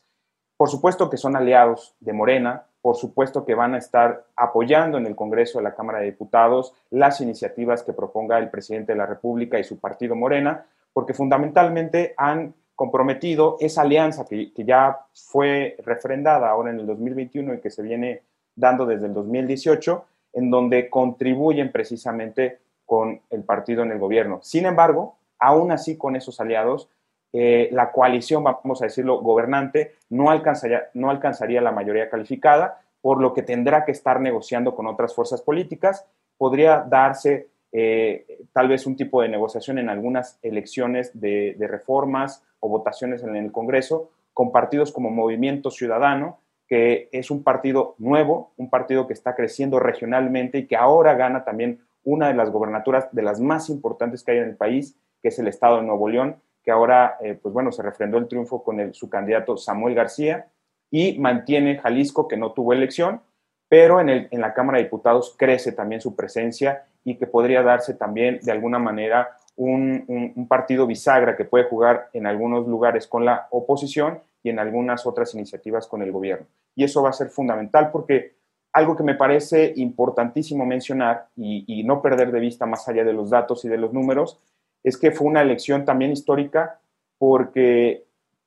por 0.57 0.69
supuesto 0.69 1.11
que 1.11 1.17
son 1.17 1.37
aliados 1.37 1.95
de 2.01 2.13
Morena, 2.13 2.67
por 2.81 2.97
supuesto 2.97 3.45
que 3.45 3.55
van 3.55 3.75
a 3.75 3.79
estar 3.79 4.25
apoyando 4.37 4.99
en 4.99 5.07
el 5.07 5.17
Congreso 5.17 5.59
de 5.59 5.65
la 5.65 5.75
Cámara 5.75 5.99
de 5.99 6.07
Diputados 6.07 6.75
las 6.91 7.21
iniciativas 7.21 7.83
que 7.83 7.93
proponga 7.93 8.39
el 8.39 8.51
presidente 8.51 8.93
de 8.93 8.99
la 8.99 9.07
República 9.07 9.59
y 9.59 9.65
su 9.65 9.79
partido 9.79 10.15
Morena, 10.15 10.67
porque 10.93 11.15
fundamentalmente 11.15 12.15
han 12.17 12.55
comprometido 12.77 13.57
esa 13.59 13.83
alianza 13.83 14.25
que, 14.25 14.53
que 14.53 14.65
ya 14.65 15.01
fue 15.13 15.77
refrendada 15.85 16.49
ahora 16.49 16.71
en 16.71 16.79
el 16.79 16.87
2021 16.87 17.55
y 17.55 17.61
que 17.61 17.71
se 17.71 17.83
viene 17.83 18.23
dando 18.55 18.87
desde 18.87 19.07
el 19.07 19.15
2018, 19.15 20.05
en 20.35 20.51
donde 20.51 20.89
contribuyen 20.89 21.73
precisamente 21.73 22.61
con 22.89 23.21
el 23.29 23.45
partido 23.45 23.83
en 23.83 23.93
el 23.93 23.99
gobierno. 23.99 24.41
Sin 24.43 24.65
embargo, 24.65 25.19
aún 25.39 25.71
así 25.73 25.99
con 25.99 26.17
esos 26.17 26.41
aliados, 26.41 26.89
eh, 27.35 27.69
la 27.71 27.93
coalición, 27.93 28.43
vamos 28.43 28.81
a 28.81 28.87
decirlo, 28.87 29.21
gobernante, 29.21 29.97
no 30.09 30.31
alcanzaría, 30.31 30.89
no 30.95 31.11
alcanzaría 31.11 31.61
la 31.61 31.71
mayoría 31.71 32.09
calificada, 32.09 32.81
por 33.03 33.21
lo 33.21 33.35
que 33.35 33.43
tendrá 33.43 33.85
que 33.85 33.93
estar 33.93 34.23
negociando 34.23 34.75
con 34.75 34.87
otras 34.87 35.15
fuerzas 35.15 35.43
políticas. 35.43 36.07
Podría 36.39 36.81
darse 36.81 37.49
eh, 37.73 38.39
tal 38.55 38.69
vez 38.69 38.87
un 38.87 38.97
tipo 38.97 39.21
de 39.21 39.29
negociación 39.29 39.79
en 39.79 39.91
algunas 39.91 40.39
elecciones 40.41 41.11
de, 41.21 41.57
de 41.59 41.69
reformas 41.69 42.43
o 42.59 42.71
votaciones 42.71 43.23
en 43.23 43.37
el 43.37 43.53
Congreso 43.53 44.09
con 44.33 44.51
partidos 44.51 44.93
como 44.93 45.11
Movimiento 45.11 45.71
Ciudadano, 45.71 46.39
que 46.67 47.11
es 47.13 47.31
un 47.31 47.43
partido 47.43 47.97
nuevo, 47.99 48.53
un 48.57 48.71
partido 48.71 49.07
que 49.07 49.13
está 49.13 49.35
creciendo 49.35 49.79
regionalmente 49.79 50.57
y 50.57 50.67
que 50.67 50.77
ahora 50.77 51.13
gana 51.13 51.45
también 51.45 51.81
una 52.05 52.29
de 52.29 52.35
las 52.35 52.51
gobernaturas 52.51 53.09
de 53.13 53.23
las 53.23 53.41
más 53.41 53.69
importantes 53.71 54.23
que 54.23 54.33
hay 54.33 54.39
en 54.39 54.51
el 54.51 54.57
país, 54.57 54.97
que 55.23 55.29
es 55.29 55.39
el 55.39 55.49
estado 55.49 55.77
de 55.77 55.83
Nuevo 55.83 56.09
León, 56.09 56.37
que 56.63 56.71
ahora, 56.71 57.17
eh, 57.23 57.39
pues 57.41 57.53
bueno, 57.53 57.73
se 57.73 57.83
refrendó 57.83 58.19
el 58.19 58.29
triunfo 58.29 58.63
con 58.63 58.93
su 58.95 59.09
candidato 59.09 59.57
Samuel 59.57 59.95
García 59.95 60.49
y 60.91 61.19
mantiene 61.19 61.79
Jalisco, 61.79 62.29
que 62.29 62.37
no 62.37 62.53
tuvo 62.53 62.73
elección, 62.73 63.23
pero 63.69 64.01
en, 64.01 64.09
el, 64.09 64.29
en 64.31 64.41
la 64.41 64.55
Cámara 64.55 64.79
de 64.79 64.85
Diputados 64.85 65.35
crece 65.39 65.73
también 65.73 66.01
su 66.01 66.17
presencia 66.17 66.85
y 67.05 67.17
que 67.17 67.27
podría 67.27 67.63
darse 67.63 67.95
también 67.95 68.39
de 68.43 68.53
alguna 68.53 68.79
manera 68.79 69.37
un, 69.57 70.05
un, 70.09 70.47
partido 70.47 70.87
bisagra 70.87 71.37
que 71.37 71.45
puede 71.45 71.65
jugar 71.65 72.11
en 72.13 72.27
algunos 72.27 72.67
lugares 72.67 73.07
con 73.07 73.25
la 73.25 73.49
oposición 73.51 74.21
y 74.43 74.51
en 74.51 74.59
algunas 74.59 75.05
otras 75.05 75.35
iniciativas 75.35 75.87
con 75.87 76.03
el 76.03 76.13
gobierno. 76.13 76.47
Y 76.77 76.85
eso 76.85 77.03
va 77.03 77.11
a 77.11 77.15
ser 77.15 77.29
fundamental 77.29 77.91
porque 77.91 78.37
algo 78.73 78.97
que 78.97 79.03
me 79.03 79.15
parece 79.15 79.73
importantísimo 79.77 80.67
mencionar 80.67 81.29
y, 81.37 81.83
no 81.85 82.03
perder 82.03 82.33
de 82.33 82.41
vista 82.41 82.67
más 82.67 82.89
allá 82.89 83.05
de 83.05 83.13
los 83.13 83.31
datos 83.31 83.65
y 83.65 83.69
de 83.69 83.79
los 83.79 83.93
números, 83.93 84.39
es 84.85 84.97
que 84.97 85.11
fue 85.11 85.27
una 85.27 85.43
elección 85.43 85.85
también 85.85 86.13
histórica 86.13 86.79
porque, 87.19 88.05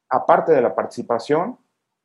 aparte 0.09 0.51
de 0.51 0.61
la 0.61 0.75
participación, 0.75 1.57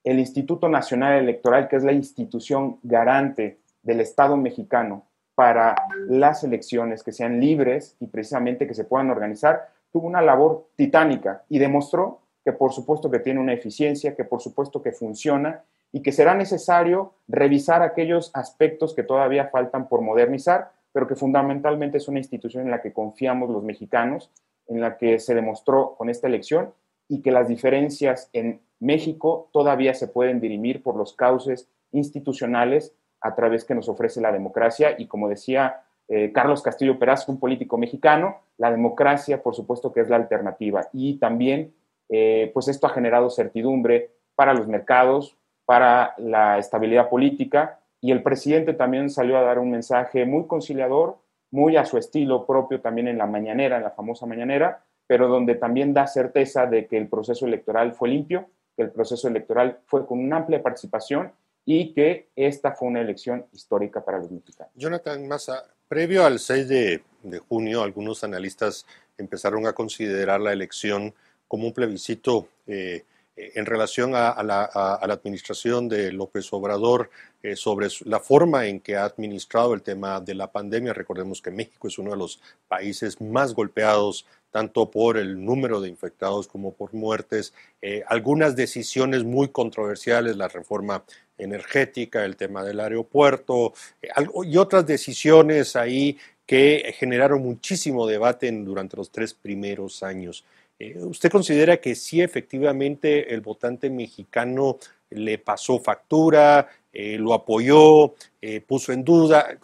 el 0.02 0.18
Instituto 0.18 0.68
Nacional 0.68 1.18
Electoral, 1.18 1.68
que 1.68 1.76
es 1.76 1.84
la 1.84 1.92
institución 1.92 2.78
garante 2.82 3.58
del 3.82 4.00
Estado 4.00 4.36
mexicano 4.36 5.04
para 5.34 5.76
las 6.08 6.42
elecciones 6.42 7.02
que 7.02 7.12
sean 7.12 7.40
libres 7.40 7.96
y 8.00 8.06
precisamente 8.06 8.66
que 8.66 8.74
se 8.74 8.84
puedan 8.84 9.10
organizar, 9.10 9.68
tuvo 9.92 10.06
una 10.06 10.22
labor 10.22 10.68
titánica 10.76 11.44
y 11.48 11.58
demostró 11.58 12.20
que 12.44 12.52
por 12.52 12.72
supuesto 12.72 13.10
que 13.10 13.18
tiene 13.18 13.40
una 13.40 13.52
eficiencia, 13.52 14.14
que 14.14 14.24
por 14.24 14.40
supuesto 14.40 14.82
que 14.82 14.92
funciona 14.92 15.64
y 15.92 16.02
que 16.02 16.12
será 16.12 16.34
necesario 16.34 17.14
revisar 17.28 17.82
aquellos 17.82 18.30
aspectos 18.34 18.94
que 18.94 19.02
todavía 19.02 19.48
faltan 19.48 19.88
por 19.88 20.02
modernizar, 20.02 20.72
pero 20.92 21.06
que 21.06 21.14
fundamentalmente 21.14 21.98
es 21.98 22.08
una 22.08 22.18
institución 22.18 22.64
en 22.64 22.70
la 22.70 22.82
que 22.82 22.92
confiamos 22.92 23.50
los 23.50 23.62
mexicanos, 23.62 24.30
en 24.68 24.80
la 24.80 24.96
que 24.96 25.18
se 25.18 25.34
demostró 25.34 25.94
con 25.96 26.10
esta 26.10 26.26
elección 26.26 26.72
y 27.08 27.22
que 27.22 27.30
las 27.30 27.48
diferencias 27.48 28.30
en 28.32 28.60
México 28.80 29.48
todavía 29.52 29.94
se 29.94 30.08
pueden 30.08 30.40
dirimir 30.40 30.82
por 30.82 30.96
los 30.96 31.14
cauces 31.14 31.68
institucionales 31.92 32.94
a 33.20 33.34
través 33.34 33.64
que 33.64 33.74
nos 33.74 33.88
ofrece 33.88 34.20
la 34.20 34.32
democracia. 34.32 34.94
Y 34.98 35.06
como 35.06 35.28
decía 35.28 35.82
eh, 36.08 36.32
Carlos 36.32 36.62
Castillo 36.62 36.98
Peraz, 36.98 37.28
un 37.28 37.38
político 37.38 37.78
mexicano, 37.78 38.40
la 38.58 38.70
democracia 38.70 39.42
por 39.42 39.54
supuesto 39.54 39.92
que 39.92 40.00
es 40.00 40.08
la 40.08 40.16
alternativa. 40.16 40.88
Y 40.92 41.18
también 41.18 41.74
eh, 42.08 42.50
pues 42.54 42.68
esto 42.68 42.86
ha 42.86 42.90
generado 42.90 43.30
certidumbre 43.30 44.10
para 44.34 44.54
los 44.54 44.68
mercados, 44.68 45.36
para 45.66 46.14
la 46.16 46.58
estabilidad 46.58 47.10
política 47.10 47.80
y 48.00 48.12
el 48.12 48.22
presidente 48.22 48.72
también 48.72 49.10
salió 49.10 49.36
a 49.36 49.42
dar 49.42 49.58
un 49.58 49.70
mensaje 49.70 50.24
muy 50.24 50.46
conciliador, 50.46 51.18
muy 51.50 51.76
a 51.76 51.84
su 51.84 51.98
estilo 51.98 52.46
propio 52.46 52.80
también 52.80 53.08
en 53.08 53.18
la 53.18 53.26
mañanera, 53.26 53.76
en 53.76 53.82
la 53.82 53.90
famosa 53.90 54.26
mañanera, 54.26 54.84
pero 55.06 55.28
donde 55.28 55.56
también 55.56 55.92
da 55.92 56.06
certeza 56.06 56.66
de 56.66 56.86
que 56.86 56.96
el 56.96 57.08
proceso 57.08 57.46
electoral 57.46 57.92
fue 57.92 58.08
limpio, 58.08 58.48
que 58.76 58.82
el 58.82 58.90
proceso 58.90 59.28
electoral 59.28 59.80
fue 59.86 60.06
con 60.06 60.20
una 60.20 60.36
amplia 60.38 60.62
participación 60.62 61.32
y 61.64 61.92
que 61.94 62.28
esta 62.36 62.72
fue 62.72 62.88
una 62.88 63.00
elección 63.00 63.46
histórica 63.52 64.04
para 64.04 64.18
los 64.18 64.30
mexicanos. 64.30 64.72
Jonathan 64.76 65.26
Massa, 65.26 65.64
previo 65.88 66.24
al 66.24 66.38
6 66.38 66.68
de, 66.68 67.02
junio, 67.48 67.82
algunos 67.82 68.22
analistas 68.22 68.86
empezaron 69.18 69.66
a 69.66 69.72
considerar 69.72 70.40
la 70.40 70.52
elección 70.52 71.12
como 71.48 71.66
un 71.66 71.72
plebiscito 71.72 72.46
eh, 72.66 73.04
en 73.36 73.66
relación 73.66 74.14
a, 74.14 74.42
la, 74.42 74.64
administración 75.02 75.88
de 75.88 76.10
López 76.10 76.50
Obrador 76.52 77.10
eh, 77.42 77.54
sobre 77.54 77.88
la 78.04 78.18
forma 78.18 78.66
en 78.66 78.80
que 78.80 78.96
ha 78.96 79.04
administrado 79.04 79.74
el 79.74 79.82
tema 79.82 80.20
de 80.20 80.34
la 80.34 80.50
pandemia. 80.50 80.94
Recordemos 80.94 81.42
que 81.42 81.50
México 81.50 81.88
es 81.88 81.98
uno 81.98 82.12
de 82.12 82.16
los 82.16 82.40
países 82.66 83.20
más 83.20 83.54
golpeados 83.54 84.26
tanto 84.50 84.90
por 84.90 85.18
el 85.18 85.44
número 85.44 85.82
de 85.82 85.90
infectados 85.90 86.48
como 86.48 86.72
por 86.72 86.94
muertes. 86.94 87.52
Eh, 87.82 88.02
algunas 88.08 88.56
decisiones 88.56 89.22
muy 89.22 89.48
controversiales, 89.48 90.36
la 90.36 90.48
reforma 90.48 91.04
energética, 91.36 92.24
el 92.24 92.36
tema 92.36 92.64
del 92.64 92.80
aeropuerto 92.80 93.74
eh, 94.00 94.08
y 94.44 94.56
otras 94.56 94.86
decisiones 94.86 95.76
ahí 95.76 96.16
que 96.46 96.94
generaron 96.98 97.42
muchísimo 97.42 98.06
debate 98.06 98.50
durante 98.50 98.96
los 98.96 99.10
tres 99.10 99.34
primeros 99.34 100.02
años. 100.02 100.44
Eh, 100.78 100.98
¿Usted 101.02 101.30
considera 101.30 101.78
que 101.78 101.94
sí 101.94 102.20
efectivamente 102.20 103.32
el 103.32 103.40
votante 103.40 103.88
mexicano 103.88 104.78
le 105.10 105.38
pasó 105.38 105.78
factura, 105.78 106.68
eh, 106.92 107.16
lo 107.18 107.32
apoyó, 107.32 108.14
eh, 108.42 108.60
puso 108.60 108.92
en 108.92 109.04
duda? 109.04 109.58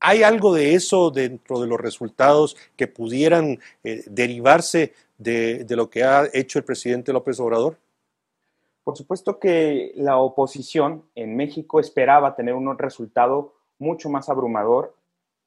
¿Hay 0.00 0.22
algo 0.22 0.54
de 0.54 0.74
eso 0.74 1.10
dentro 1.10 1.60
de 1.60 1.66
los 1.66 1.80
resultados 1.80 2.56
que 2.76 2.86
pudieran 2.86 3.58
derivarse 3.82 4.92
de, 5.16 5.64
de 5.64 5.76
lo 5.76 5.88
que 5.88 6.04
ha 6.04 6.28
hecho 6.34 6.58
el 6.58 6.64
presidente 6.64 7.12
López 7.12 7.40
Obrador? 7.40 7.78
Por 8.82 8.98
supuesto 8.98 9.38
que 9.38 9.92
la 9.96 10.18
oposición 10.18 11.04
en 11.14 11.36
México 11.36 11.80
esperaba 11.80 12.36
tener 12.36 12.52
un 12.52 12.76
resultado 12.76 13.54
mucho 13.78 14.10
más 14.10 14.28
abrumador, 14.28 14.94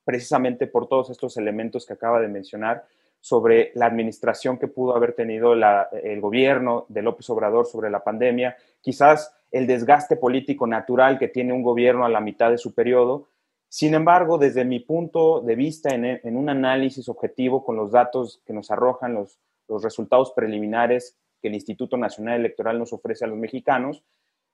precisamente 0.04 0.66
por 0.66 0.88
todos 0.88 1.12
estos 1.12 1.38
elementos 1.38 1.86
que 1.86 1.94
acaba 1.94 2.20
de 2.20 2.27
mencionar, 2.27 2.88
sobre 3.20 3.72
la 3.76 3.86
administración 3.86 4.58
que 4.58 4.68
pudo 4.68 4.96
haber 4.96 5.14
tenido 5.14 5.54
el 5.54 6.22
gobierno 6.22 6.86
de 6.90 7.02
López 7.02 7.30
Obrador 7.30 7.66
sobre 7.66 7.90
la 7.90 8.04
pandemia, 8.04 8.56
quizás 8.82 9.34
el 9.52 9.68
desgaste 9.68 10.16
político 10.16 10.68
natural 10.68 11.18
que 11.18 11.28
tiene 11.28 11.54
un 11.54 11.64
gobierno 11.64 12.06
a 12.06 12.10
la 12.10 12.22
mitad 12.22 12.52
de 12.52 12.58
su 12.58 12.74
periodo. 12.74 13.28
Sin 13.70 13.94
embargo, 13.94 14.38
desde 14.38 14.66
mi 14.66 14.80
punto 14.80 15.42
de 15.42 15.56
vista, 15.56 15.94
en, 15.94 16.38
un 16.38 16.50
análisis 16.50 17.10
objetivo 17.10 17.66
con 17.66 17.76
los 17.76 17.92
datos 17.92 18.42
que 18.46 18.54
nos 18.54 18.72
arrojan 18.72 19.14
los, 19.14 19.40
los 19.68 19.84
resultados 19.84 20.32
preliminares 20.32 21.18
que 21.42 21.50
el 21.50 21.56
Instituto 21.56 21.98
Nacional 21.98 22.40
Electoral 22.40 22.80
nos 22.80 22.94
ofrece 22.94 23.26
a 23.26 23.28
los 23.28 23.38
mexicanos, 23.38 24.04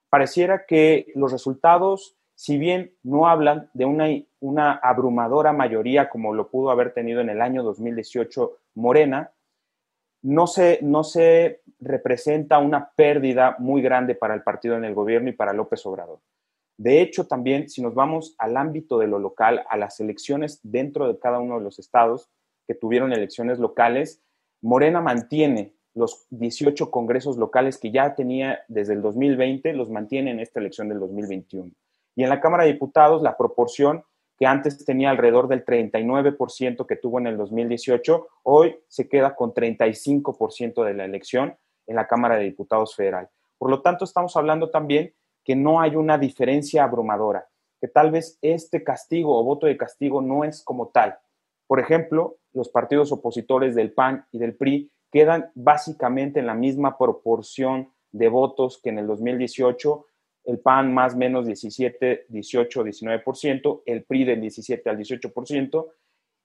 pareciera 0.08 0.66
que 0.66 1.06
los 1.14 1.32
resultados 1.32 2.16
si 2.34 2.58
bien 2.58 2.94
no 3.02 3.26
hablan 3.26 3.70
de 3.74 3.84
una, 4.40 4.72
abrumadora 4.82 5.52
mayoría 5.52 6.08
como 6.08 6.34
lo 6.34 6.50
pudo 6.50 6.70
haber 6.70 6.92
tenido 6.92 7.20
en 7.20 7.30
el 7.30 7.40
año 7.40 7.62
2018 7.62 8.58
Morena, 8.74 9.32
no 10.22 10.46
se, 10.46 10.78
no 10.82 11.04
se 11.04 11.62
representa 11.80 12.58
una 12.58 12.90
pérdida 12.96 13.56
muy 13.58 13.82
grande 13.82 14.14
para 14.14 14.34
el 14.34 14.42
partido 14.42 14.76
en 14.76 14.84
el 14.84 14.94
gobierno 14.94 15.28
y 15.28 15.32
para 15.32 15.52
López 15.52 15.84
Obrador. 15.86 16.20
De 16.76 17.00
hecho, 17.00 17.26
también 17.26 17.68
si 17.68 17.82
nos 17.82 17.94
vamos 17.94 18.34
al 18.38 18.56
ámbito 18.56 18.98
de 18.98 19.06
lo 19.06 19.18
local, 19.18 19.64
a 19.68 19.76
las 19.76 20.00
elecciones 20.00 20.60
dentro 20.62 21.06
de 21.06 21.18
cada 21.18 21.38
uno 21.38 21.58
de 21.58 21.64
los 21.64 21.78
estados 21.78 22.30
que 22.66 22.74
tuvieron 22.74 23.12
elecciones 23.12 23.58
locales, 23.58 24.22
Morena 24.60 25.00
mantiene 25.00 25.74
los 25.94 26.26
18 26.30 26.90
congresos 26.90 27.36
locales 27.36 27.78
que 27.78 27.92
ya 27.92 28.14
tenía 28.16 28.60
desde 28.66 28.94
el 28.94 29.02
2020, 29.02 29.72
los 29.74 29.90
mantiene 29.90 30.32
en 30.32 30.40
esta 30.40 30.58
elección 30.58 30.88
del 30.88 30.98
2021. 30.98 31.70
Y 32.16 32.22
en 32.22 32.28
la 32.28 32.40
Cámara 32.40 32.64
de 32.64 32.72
Diputados, 32.72 33.22
la 33.22 33.36
proporción 33.36 34.04
que 34.36 34.46
antes 34.46 34.84
tenía 34.84 35.10
alrededor 35.10 35.48
del 35.48 35.64
39% 35.64 36.86
que 36.86 36.96
tuvo 36.96 37.18
en 37.18 37.26
el 37.26 37.36
2018, 37.36 38.26
hoy 38.42 38.76
se 38.88 39.08
queda 39.08 39.34
con 39.36 39.54
35% 39.54 40.84
de 40.84 40.94
la 40.94 41.04
elección 41.04 41.56
en 41.86 41.96
la 41.96 42.06
Cámara 42.06 42.36
de 42.36 42.44
Diputados 42.44 42.96
Federal. 42.96 43.28
Por 43.58 43.70
lo 43.70 43.82
tanto, 43.82 44.04
estamos 44.04 44.36
hablando 44.36 44.70
también 44.70 45.14
que 45.44 45.54
no 45.54 45.80
hay 45.80 45.94
una 45.94 46.18
diferencia 46.18 46.84
abrumadora, 46.84 47.48
que 47.80 47.88
tal 47.88 48.10
vez 48.10 48.38
este 48.42 48.82
castigo 48.82 49.38
o 49.38 49.44
voto 49.44 49.66
de 49.66 49.76
castigo 49.76 50.22
no 50.22 50.44
es 50.44 50.62
como 50.64 50.88
tal. 50.88 51.18
Por 51.66 51.80
ejemplo, 51.80 52.36
los 52.52 52.68
partidos 52.68 53.12
opositores 53.12 53.74
del 53.74 53.92
PAN 53.92 54.26
y 54.32 54.38
del 54.38 54.56
PRI 54.56 54.90
quedan 55.12 55.50
básicamente 55.54 56.40
en 56.40 56.46
la 56.46 56.54
misma 56.54 56.98
proporción 56.98 57.92
de 58.10 58.28
votos 58.28 58.80
que 58.82 58.90
en 58.90 58.98
el 58.98 59.06
2018 59.06 60.06
el 60.44 60.58
PAN 60.58 60.92
más 60.92 61.16
menos 61.16 61.46
17, 61.46 62.26
18, 62.28 62.84
19%, 62.84 63.82
el 63.86 64.04
PRI 64.04 64.24
del 64.24 64.40
17 64.40 64.90
al 64.90 64.98
18%, 64.98 65.86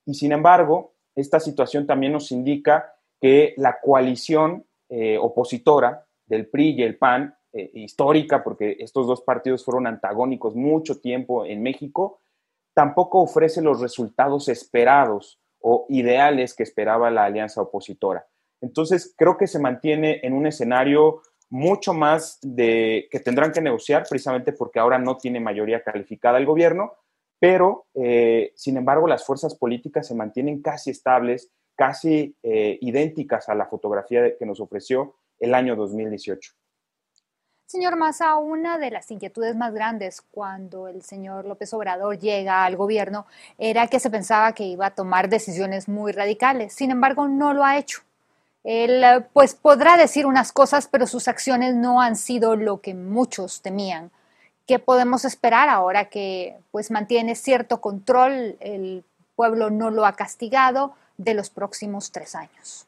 y 0.05 0.13
sin 0.13 0.31
embargo, 0.31 0.93
esta 1.15 1.39
situación 1.39 1.85
también 1.85 2.13
nos 2.13 2.31
indica 2.31 2.93
que 3.19 3.53
la 3.57 3.79
coalición 3.81 4.65
eh, 4.89 5.17
opositora 5.17 6.05
del 6.25 6.47
PRI 6.47 6.71
y 6.71 6.83
el 6.83 6.97
PAN, 6.97 7.35
eh, 7.51 7.71
histórica, 7.73 8.43
porque 8.43 8.77
estos 8.79 9.07
dos 9.07 9.21
partidos 9.21 9.65
fueron 9.65 9.87
antagónicos 9.87 10.55
mucho 10.55 10.99
tiempo 10.99 11.45
en 11.45 11.63
México, 11.63 12.21
tampoco 12.73 13.21
ofrece 13.21 13.61
los 13.61 13.81
resultados 13.81 14.47
esperados 14.49 15.39
o 15.59 15.85
ideales 15.89 16.53
que 16.53 16.63
esperaba 16.63 17.11
la 17.11 17.25
alianza 17.25 17.61
opositora. 17.61 18.27
Entonces, 18.61 19.13
creo 19.17 19.37
que 19.37 19.47
se 19.47 19.59
mantiene 19.59 20.19
en 20.23 20.33
un 20.33 20.47
escenario 20.47 21.21
mucho 21.49 21.93
más 21.93 22.39
de 22.41 23.07
que 23.11 23.19
tendrán 23.19 23.51
que 23.51 23.61
negociar 23.61 24.05
precisamente 24.07 24.53
porque 24.53 24.79
ahora 24.79 24.99
no 24.99 25.17
tiene 25.17 25.39
mayoría 25.39 25.83
calificada 25.83 26.37
el 26.37 26.45
gobierno, 26.45 26.93
pero 27.39 27.87
eh, 27.95 28.53
sin 28.55 28.77
embargo 28.77 29.07
las 29.07 29.25
fuerzas 29.25 29.55
políticas 29.55 30.07
se 30.07 30.15
mantienen 30.15 30.61
casi 30.61 30.91
estables, 30.91 31.49
casi 31.75 32.35
eh, 32.43 32.77
idénticas 32.81 33.49
a 33.49 33.55
la 33.55 33.65
fotografía 33.65 34.37
que 34.37 34.45
nos 34.45 34.59
ofreció 34.59 35.15
el 35.39 35.55
año 35.55 35.75
2018. 35.75 36.53
Señor 37.65 37.97
Massa, 37.97 38.35
una 38.37 38.79
de 38.79 38.89
las 38.89 39.11
inquietudes 39.11 39.55
más 39.55 39.71
grandes 39.71 40.21
cuando 40.21 40.87
el 40.87 41.03
señor 41.03 41.45
López 41.45 41.71
Obrador 41.75 42.17
llega 42.17 42.65
al 42.65 42.75
gobierno 42.75 43.27
era 43.59 43.85
que 43.85 43.99
se 43.99 44.09
pensaba 44.09 44.53
que 44.53 44.63
iba 44.63 44.87
a 44.87 44.95
tomar 44.95 45.29
decisiones 45.29 45.87
muy 45.87 46.11
radicales. 46.11 46.73
Sin 46.73 46.89
embargo, 46.89 47.27
no 47.27 47.53
lo 47.53 47.63
ha 47.63 47.77
hecho. 47.77 48.01
Él 48.63 49.03
eh, 49.03 49.25
pues 49.33 49.55
podrá 49.55 49.97
decir 49.97 50.25
unas 50.25 50.51
cosas, 50.51 50.87
pero 50.87 51.07
sus 51.07 51.27
acciones 51.27 51.75
no 51.75 52.01
han 52.01 52.15
sido 52.15 52.55
lo 52.55 52.81
que 52.81 52.93
muchos 52.93 53.61
temían. 53.61 54.11
¿Qué 54.67 54.79
podemos 54.79 55.25
esperar 55.25 55.69
ahora 55.69 56.05
que 56.05 56.57
pues 56.71 56.91
mantiene 56.91 57.35
cierto 57.35 57.81
control, 57.81 58.57
el 58.59 59.03
pueblo 59.35 59.69
no 59.69 59.89
lo 59.89 60.05
ha 60.05 60.13
castigado 60.13 60.93
de 61.17 61.33
los 61.33 61.49
próximos 61.49 62.11
tres 62.11 62.35
años? 62.35 62.85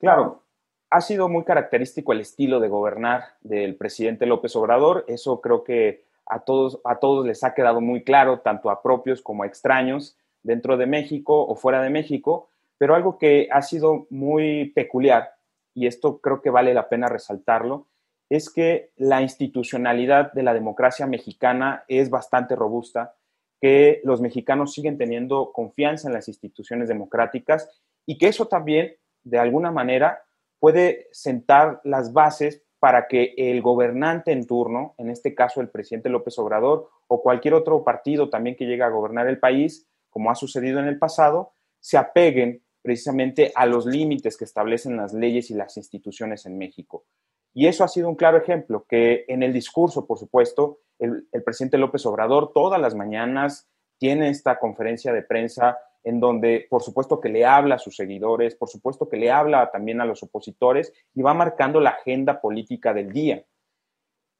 Claro, 0.00 0.42
ha 0.90 1.00
sido 1.00 1.28
muy 1.28 1.44
característico 1.44 2.12
el 2.12 2.20
estilo 2.20 2.60
de 2.60 2.68
gobernar 2.68 3.34
del 3.40 3.76
presidente 3.76 4.26
López 4.26 4.54
Obrador. 4.56 5.04
Eso 5.08 5.40
creo 5.40 5.64
que 5.64 6.04
a 6.26 6.40
todos, 6.40 6.80
a 6.84 6.96
todos 6.96 7.26
les 7.26 7.44
ha 7.44 7.54
quedado 7.54 7.80
muy 7.80 8.02
claro, 8.02 8.40
tanto 8.40 8.70
a 8.70 8.82
propios 8.82 9.22
como 9.22 9.42
a 9.42 9.46
extraños, 9.46 10.16
dentro 10.42 10.76
de 10.76 10.86
México 10.86 11.46
o 11.46 11.54
fuera 11.56 11.82
de 11.82 11.90
México. 11.90 12.48
Pero 12.78 12.94
algo 12.94 13.18
que 13.18 13.48
ha 13.50 13.62
sido 13.62 14.06
muy 14.10 14.72
peculiar, 14.74 15.30
y 15.74 15.86
esto 15.86 16.20
creo 16.20 16.40
que 16.42 16.50
vale 16.50 16.74
la 16.74 16.88
pena 16.88 17.08
resaltarlo, 17.08 17.88
es 18.28 18.50
que 18.50 18.90
la 18.96 19.22
institucionalidad 19.22 20.32
de 20.32 20.42
la 20.42 20.54
democracia 20.54 21.06
mexicana 21.06 21.84
es 21.88 22.10
bastante 22.10 22.56
robusta, 22.56 23.14
que 23.60 24.00
los 24.04 24.20
mexicanos 24.20 24.72
siguen 24.72 24.98
teniendo 24.98 25.52
confianza 25.52 26.08
en 26.08 26.14
las 26.14 26.28
instituciones 26.28 26.88
democráticas 26.88 27.70
y 28.06 28.18
que 28.18 28.28
eso 28.28 28.46
también, 28.46 28.96
de 29.22 29.38
alguna 29.38 29.70
manera, 29.70 30.22
puede 30.58 31.08
sentar 31.12 31.80
las 31.84 32.12
bases 32.12 32.62
para 32.78 33.06
que 33.08 33.34
el 33.36 33.62
gobernante 33.62 34.32
en 34.32 34.46
turno, 34.46 34.94
en 34.98 35.10
este 35.10 35.34
caso 35.34 35.60
el 35.60 35.70
presidente 35.70 36.10
López 36.10 36.38
Obrador 36.38 36.90
o 37.06 37.22
cualquier 37.22 37.54
otro 37.54 37.84
partido 37.84 38.28
también 38.28 38.56
que 38.56 38.66
llegue 38.66 38.82
a 38.82 38.90
gobernar 38.90 39.26
el 39.26 39.38
país, 39.38 39.88
como 40.10 40.30
ha 40.30 40.34
sucedido 40.34 40.80
en 40.80 40.86
el 40.86 40.98
pasado, 40.98 41.52
se 41.80 41.96
apeguen 41.96 42.62
precisamente 42.84 43.50
a 43.54 43.64
los 43.64 43.86
límites 43.86 44.36
que 44.36 44.44
establecen 44.44 44.98
las 44.98 45.14
leyes 45.14 45.50
y 45.50 45.54
las 45.54 45.78
instituciones 45.78 46.44
en 46.44 46.58
México. 46.58 47.06
Y 47.54 47.66
eso 47.66 47.82
ha 47.82 47.88
sido 47.88 48.10
un 48.10 48.14
claro 48.14 48.36
ejemplo, 48.36 48.84
que 48.86 49.24
en 49.26 49.42
el 49.42 49.54
discurso, 49.54 50.06
por 50.06 50.18
supuesto, 50.18 50.80
el, 50.98 51.26
presidente 51.46 51.78
López 51.78 52.04
Obrador 52.04 52.52
todas 52.52 52.78
las 52.78 52.94
mañanas 52.94 53.70
tiene 53.96 54.28
esta 54.28 54.58
conferencia 54.58 55.14
de 55.14 55.22
prensa 55.22 55.78
en 56.02 56.20
donde, 56.20 56.66
por 56.68 56.82
supuesto, 56.82 57.22
que 57.22 57.30
le 57.30 57.46
habla 57.46 57.76
a 57.76 57.78
sus 57.78 57.96
seguidores, 57.96 58.54
por 58.54 58.68
supuesto 58.68 59.08
que 59.08 59.16
le 59.16 59.30
habla 59.30 59.70
también 59.70 60.02
a 60.02 60.04
los 60.04 60.22
opositores 60.22 60.92
y 61.14 61.22
va 61.22 61.32
marcando 61.32 61.80
la 61.80 61.90
agenda 61.90 62.38
política 62.42 62.92
del 62.92 63.14
día. 63.14 63.46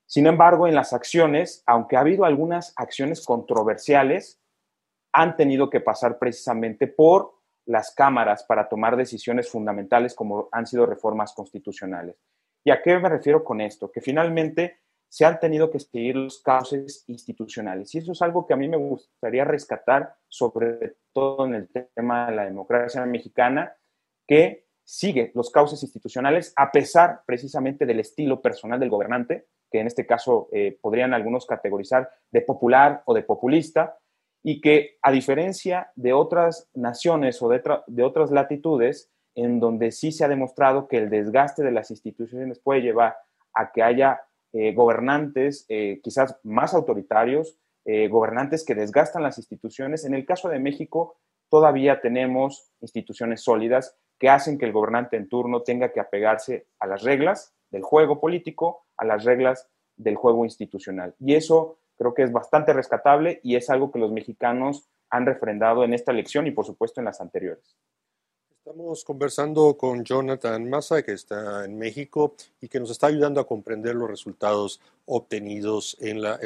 Sin 0.05 0.27
embargo, 0.27 0.69
en 0.69 0.75
las 0.75 0.93
acciones, 0.93 1.63
aunque 1.65 1.97
ha 1.97 2.01
habido 2.01 2.27
algunas 2.27 2.75
acciones 2.77 3.25
controversiales, 3.25 4.39
han 5.15 5.35
tenido 5.37 5.71
que 5.71 5.81
pasar 5.81 6.19
precisamente 6.19 6.89
por 6.89 7.34
las 7.67 7.95
cámaras 7.95 8.45
para 8.45 8.69
tomar 8.69 8.97
decisiones 8.97 9.49
fundamentales 9.49 10.15
como 10.15 10.49
han 10.53 10.67
sido 10.67 10.87
reformas 10.87 11.33
constitucionales. 11.33 12.17
¿Y 12.65 12.71
a 12.71 12.83
qué 12.83 12.99
me 12.99 13.09
refiero 13.09 13.45
con 13.45 13.61
esto? 13.61 13.91
Que 13.91 14.01
finalmente 14.01 14.81
se 15.09 15.25
han 15.25 15.39
tenido 15.39 15.71
que 15.71 15.79
seguir 15.79 16.17
los 16.17 16.43
cauces 16.43 17.05
institucionales. 17.07 17.95
Y 17.95 17.99
eso 17.99 18.13
es 18.13 18.23
algo 18.23 18.47
que 18.47 18.55
a 18.55 18.57
mí 18.57 18.69
me 18.69 18.77
gustaría 18.77 19.45
rescatar, 19.45 20.17
sobre 20.29 20.97
todo 21.13 21.47
en 21.47 21.55
el 21.55 21.69
tema 21.95 22.27
de 22.27 22.37
la 22.37 22.45
democracia 22.45 23.05
mexicana, 23.07 23.77
que 24.27 24.67
sigue 24.83 25.31
los 25.35 25.51
cauces 25.51 25.83
institucionales 25.83 26.53
a 26.57 26.73
pesar 26.73 27.23
precisamente 27.27 27.87
del 27.87 28.01
estilo 28.01 28.43
personal 28.43 28.81
del 28.81 28.91
gobernante, 28.91 29.47
que 29.71 29.81
en 29.81 29.87
este 29.87 30.07
caso 30.07 30.49
eh, 30.53 30.79
podrían 30.81 31.15
algunos 31.15 31.47
categorizar 31.47 32.11
de 32.31 32.41
popular 32.43 33.03
o 33.07 33.15
de 33.15 33.23
populista, 33.23 33.97
y 34.47 34.61
que 34.61 34.99
a 35.01 35.11
diferencia 35.11 35.91
de 35.97 36.13
otras 36.13 36.69
naciones 36.75 37.41
o 37.41 37.49
de, 37.49 38.03
otras 38.03 38.31
latitudes, 38.31 39.11
en 39.35 39.59
donde 39.59 39.91
sí 39.91 40.13
se 40.13 40.23
ha 40.23 40.29
demostrado 40.29 40.87
que 40.87 40.99
el 40.99 41.09
desgaste 41.09 41.63
de 41.63 41.73
las 41.73 41.91
instituciones 41.91 42.61
puede 42.61 42.83
llevar 42.83 43.17
a 43.55 43.73
que 43.73 43.83
haya 43.83 44.21
eh, 44.53 44.75
gobernantes 44.75 45.65
eh, 45.71 45.99
quizás 46.05 46.39
más 46.43 46.75
autoritarios, 46.75 47.57
eh, 47.87 48.09
gobernantes 48.09 48.67
que 48.67 48.75
desgastan 48.75 49.23
las 49.23 49.39
instituciones. 49.39 50.05
En 50.05 50.13
el 50.13 50.27
caso 50.27 50.51
de 50.51 50.59
México, 50.59 51.17
todavía 51.49 52.03
tenemos 52.03 52.71
instituciones 52.83 53.43
sólidas 53.43 53.97
que 54.19 54.29
hacen 54.29 54.59
que 54.59 54.67
el 54.67 54.73
gobernante 54.73 55.17
en 55.17 55.27
turno 55.27 55.63
tenga 55.63 55.91
que 55.91 56.01
apegarse 56.01 56.67
a 56.81 56.87
las 56.87 57.03
reglas 57.03 57.55
del 57.71 57.83
juego 57.83 58.21
político, 58.21 58.85
a 58.99 59.07
las 59.07 59.25
reglas 59.25 59.71
del 59.97 60.17
juego 60.17 60.45
institucional. 60.45 61.15
Y 61.19 61.35
eso 61.35 61.79
creo 61.97 62.15
que 62.15 62.23
es 62.23 62.33
bastante 62.33 62.73
rescatable 62.73 63.41
y 63.43 63.57
es 63.57 63.71
algo 63.71 63.91
que 63.91 63.99
los 63.99 64.13
mexicanos 64.13 64.89
han 65.11 65.27
refrendado 65.27 65.85
en 65.85 65.95
esta 65.95 66.13
elección 66.13 66.47
y 66.47 66.51
por 66.51 66.67
supuesto 66.67 67.01
en 67.01 67.07
las 67.07 67.21
anteriores. 67.21 67.77
Estamos 68.67 69.05
conversando 69.05 69.77
con 69.77 70.05
Jonathan 70.05 70.71
Massa, 70.71 71.03
que 71.03 71.13
está 71.13 71.67
en 71.67 71.77
México 71.77 72.35
y 72.63 72.69
que 72.69 72.81
nos 72.81 72.91
está 72.91 73.09
ayudando 73.09 73.39
a 73.39 73.47
comprender 73.47 73.95
los 73.95 74.09
resultados 74.09 74.81
obtenidos 75.05 75.99
en 76.01 76.23
la, 76.23 76.39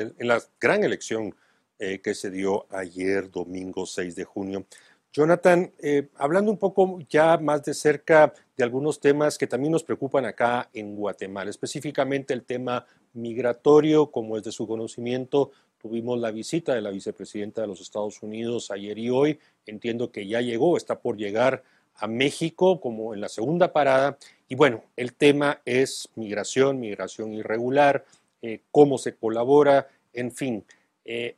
gran 0.61 0.83
elección 0.83 1.35
eh, 1.79 2.01
que 2.01 2.15
se 2.15 2.33
dio 2.33 2.67
ayer, 2.71 3.31
domingo 3.31 3.87
6 3.87 4.17
de 4.17 4.25
junio. 4.25 4.67
Jonathan, 5.13 5.73
eh, 5.79 6.09
hablando 6.17 6.51
un 6.51 6.59
poco 6.59 6.99
ya 7.09 7.39
más 7.39 7.65
de 7.65 7.75
cerca 7.75 8.33
de 8.57 8.65
algunos 8.65 9.01
temas 9.01 9.39
que 9.39 9.47
también 9.47 9.73
nos 9.73 9.83
preocupan 9.83 10.27
acá 10.27 10.69
en 10.75 10.95
Guatemala, 10.95 11.51
específicamente 11.51 12.35
el 12.35 12.45
tema 12.45 12.87
migratorio, 13.15 14.11
como 14.11 14.37
es 14.37 14.45
de 14.45 14.53
su 14.53 14.67
conocimiento, 14.67 15.51
tuvimos 15.79 16.19
la 16.19 16.31
visita 16.31 16.75
de 16.75 16.83
la 16.83 16.91
vicepresidenta 16.91 17.63
de 17.63 17.69
los 17.69 17.81
Estados 17.81 18.23
Unidos 18.23 18.71
ayer 18.71 18.99
y 18.99 19.11
hoy, 19.11 19.39
entiendo 19.67 20.11
que 20.11 20.27
ya 20.27 20.41
llegó, 20.41 20.77
está 20.77 21.01
por 21.01 21.17
llegar 21.17 21.63
a 21.95 22.07
México 22.07 22.81
como 22.81 23.15
en 23.15 23.21
la 23.21 23.29
segunda 23.29 23.73
parada. 23.73 24.19
Y 24.49 24.55
bueno, 24.55 24.85
el 24.97 25.15
tema 25.15 25.61
es 25.65 26.09
migración, 26.15 26.81
migración 26.81 27.33
irregular, 27.33 28.05
eh, 28.43 28.61
cómo 28.71 28.99
se 28.99 29.15
colabora, 29.15 29.89
en 30.13 30.33
fin. 30.33 30.65
Eh, 31.05 31.37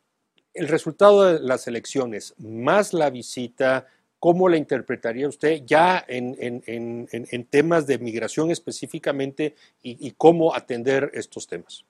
el 0.55 0.69
resultado 0.69 1.25
de 1.25 1.41
las 1.41 1.67
elecciones 1.67 2.35
más 2.39 2.93
la 2.93 3.11
visita, 3.11 3.87
¿cómo 4.19 4.49
la 4.49 4.57
interpretaría 4.57 5.29
usted 5.29 5.63
ya 5.65 6.05
en, 6.07 7.47
temas 7.49 7.87
de 7.87 7.99
migración 7.99 8.51
específicamente 8.51 9.55
y 9.83 10.11
cómo 10.13 10.55
atender 10.55 11.11
estos 11.15 11.47
temas? 11.47 11.85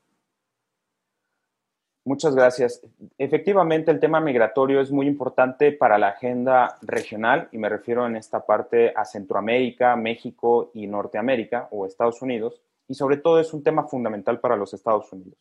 Muchas 2.05 2.35
gracias. 2.35 2.81
Efectivamente, 3.19 3.91
el 3.91 4.01
tema 4.01 4.21
migratorio 4.21 4.81
es 4.81 4.91
muy 4.91 5.07
importante 5.07 5.71
para 5.71 5.99
la 5.99 6.09
agenda 6.09 6.79
regional 6.81 7.49
y 7.53 7.59
me 7.59 7.69
refiero 7.69 8.07
en 8.07 8.17
esta 8.17 8.47
parte 8.47 8.93
a 8.97 9.05
Centroamérica, 9.05 9.95
México 9.97 10.71
y 10.73 10.87
Norteamérica 10.87 11.69
o 11.71 11.85
Estados 11.85 12.23
Unidos. 12.23 12.63
Y 12.89 12.95
sobre 12.95 13.19
todo 13.19 13.39
es 13.39 13.53
un 13.53 13.63
tema 13.63 13.87
fundamental 13.87 14.41
para 14.41 14.57
los 14.57 14.73
Estados 14.73 15.13
Unidos, 15.13 15.39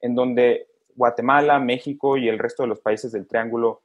en 0.00 0.16
donde 0.16 0.66
Guatemala, 0.94 1.58
México 1.58 2.16
y 2.16 2.28
el 2.28 2.38
resto 2.38 2.62
de 2.62 2.68
los 2.68 2.80
países 2.80 3.12
del 3.12 3.26
Triángulo 3.26 3.82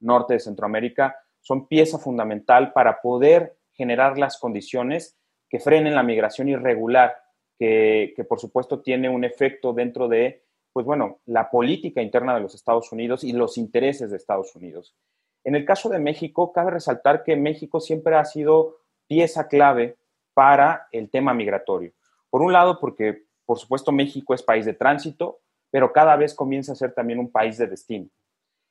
Norte 0.00 0.34
de 0.34 0.40
Centroamérica 0.40 1.16
son 1.40 1.68
pieza 1.68 1.98
fundamental 1.98 2.72
para 2.72 3.00
poder 3.00 3.56
generar 3.72 4.18
las 4.18 4.38
condiciones 4.38 5.16
que 5.48 5.60
frenen 5.60 5.94
la 5.94 6.02
migración 6.02 6.48
irregular, 6.48 7.16
que, 7.58 8.26
por 8.28 8.40
supuesto 8.40 8.80
tiene 8.80 9.08
un 9.08 9.24
efecto 9.24 9.72
dentro 9.72 10.08
de 10.08 10.42
pues 10.72 10.84
bueno, 10.84 11.20
la 11.24 11.48
política 11.48 12.02
interna 12.02 12.34
de 12.34 12.40
los 12.40 12.54
Estados 12.54 12.92
Unidos 12.92 13.24
y 13.24 13.32
los 13.32 13.56
intereses 13.56 14.10
de 14.10 14.18
Estados 14.18 14.54
Unidos. 14.54 14.94
En 15.42 15.54
el 15.54 15.64
caso 15.64 15.88
de 15.88 15.98
México, 15.98 16.52
cabe 16.52 16.72
resaltar 16.72 17.24
que 17.24 17.34
México 17.34 17.80
siempre 17.80 18.14
ha 18.16 18.26
sido 18.26 18.80
pieza 19.06 19.48
clave 19.48 19.96
para 20.34 20.86
el 20.92 21.08
tema 21.08 21.32
migratorio. 21.32 21.92
Por 22.28 22.42
un 22.42 22.52
lado, 22.52 22.78
porque 22.78 23.22
por 23.46 23.58
supuesto 23.58 23.90
México 23.90 24.34
es 24.34 24.42
país 24.42 24.66
de 24.66 24.74
tránsito, 24.74 25.38
pero 25.76 25.92
cada 25.92 26.16
vez 26.16 26.32
comienza 26.32 26.72
a 26.72 26.74
ser 26.74 26.94
también 26.94 27.18
un 27.18 27.30
país 27.30 27.58
de 27.58 27.66
destino. 27.66 28.08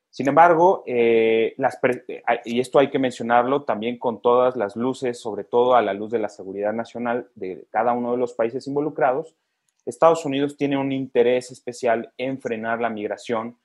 Sin 0.10 0.28
embargo, 0.28 0.82
eh, 0.88 1.56
eh, 1.56 2.42
y 2.46 2.60
esto 2.60 2.80
hay 2.80 2.90
que 2.90 2.98
mencionarlo 2.98 3.62
también 3.62 4.00
con 4.00 4.24
todas 4.24 4.56
las 4.56 4.76
luces, 4.76 5.20
sobre 5.20 5.44
todo 5.44 5.76
a 5.76 5.84
la 5.84 5.94
luz 5.94 6.10
de 6.10 6.18
la 6.18 6.30
seguridad 6.30 6.74
nacional 6.74 7.28
de 7.36 7.68
cada 7.70 7.94
uno 7.94 8.14
de 8.14 8.18
los 8.18 8.34
países 8.34 8.66
involucrados, 8.66 9.36
Estados 9.86 10.26
Unidos 10.26 10.58
tiene 10.58 10.80
un 10.80 10.92
interés 10.92 11.52
especial 11.52 12.12
en 12.18 12.42
frenar 12.42 12.82
la 12.82 12.90
migración 12.90 13.56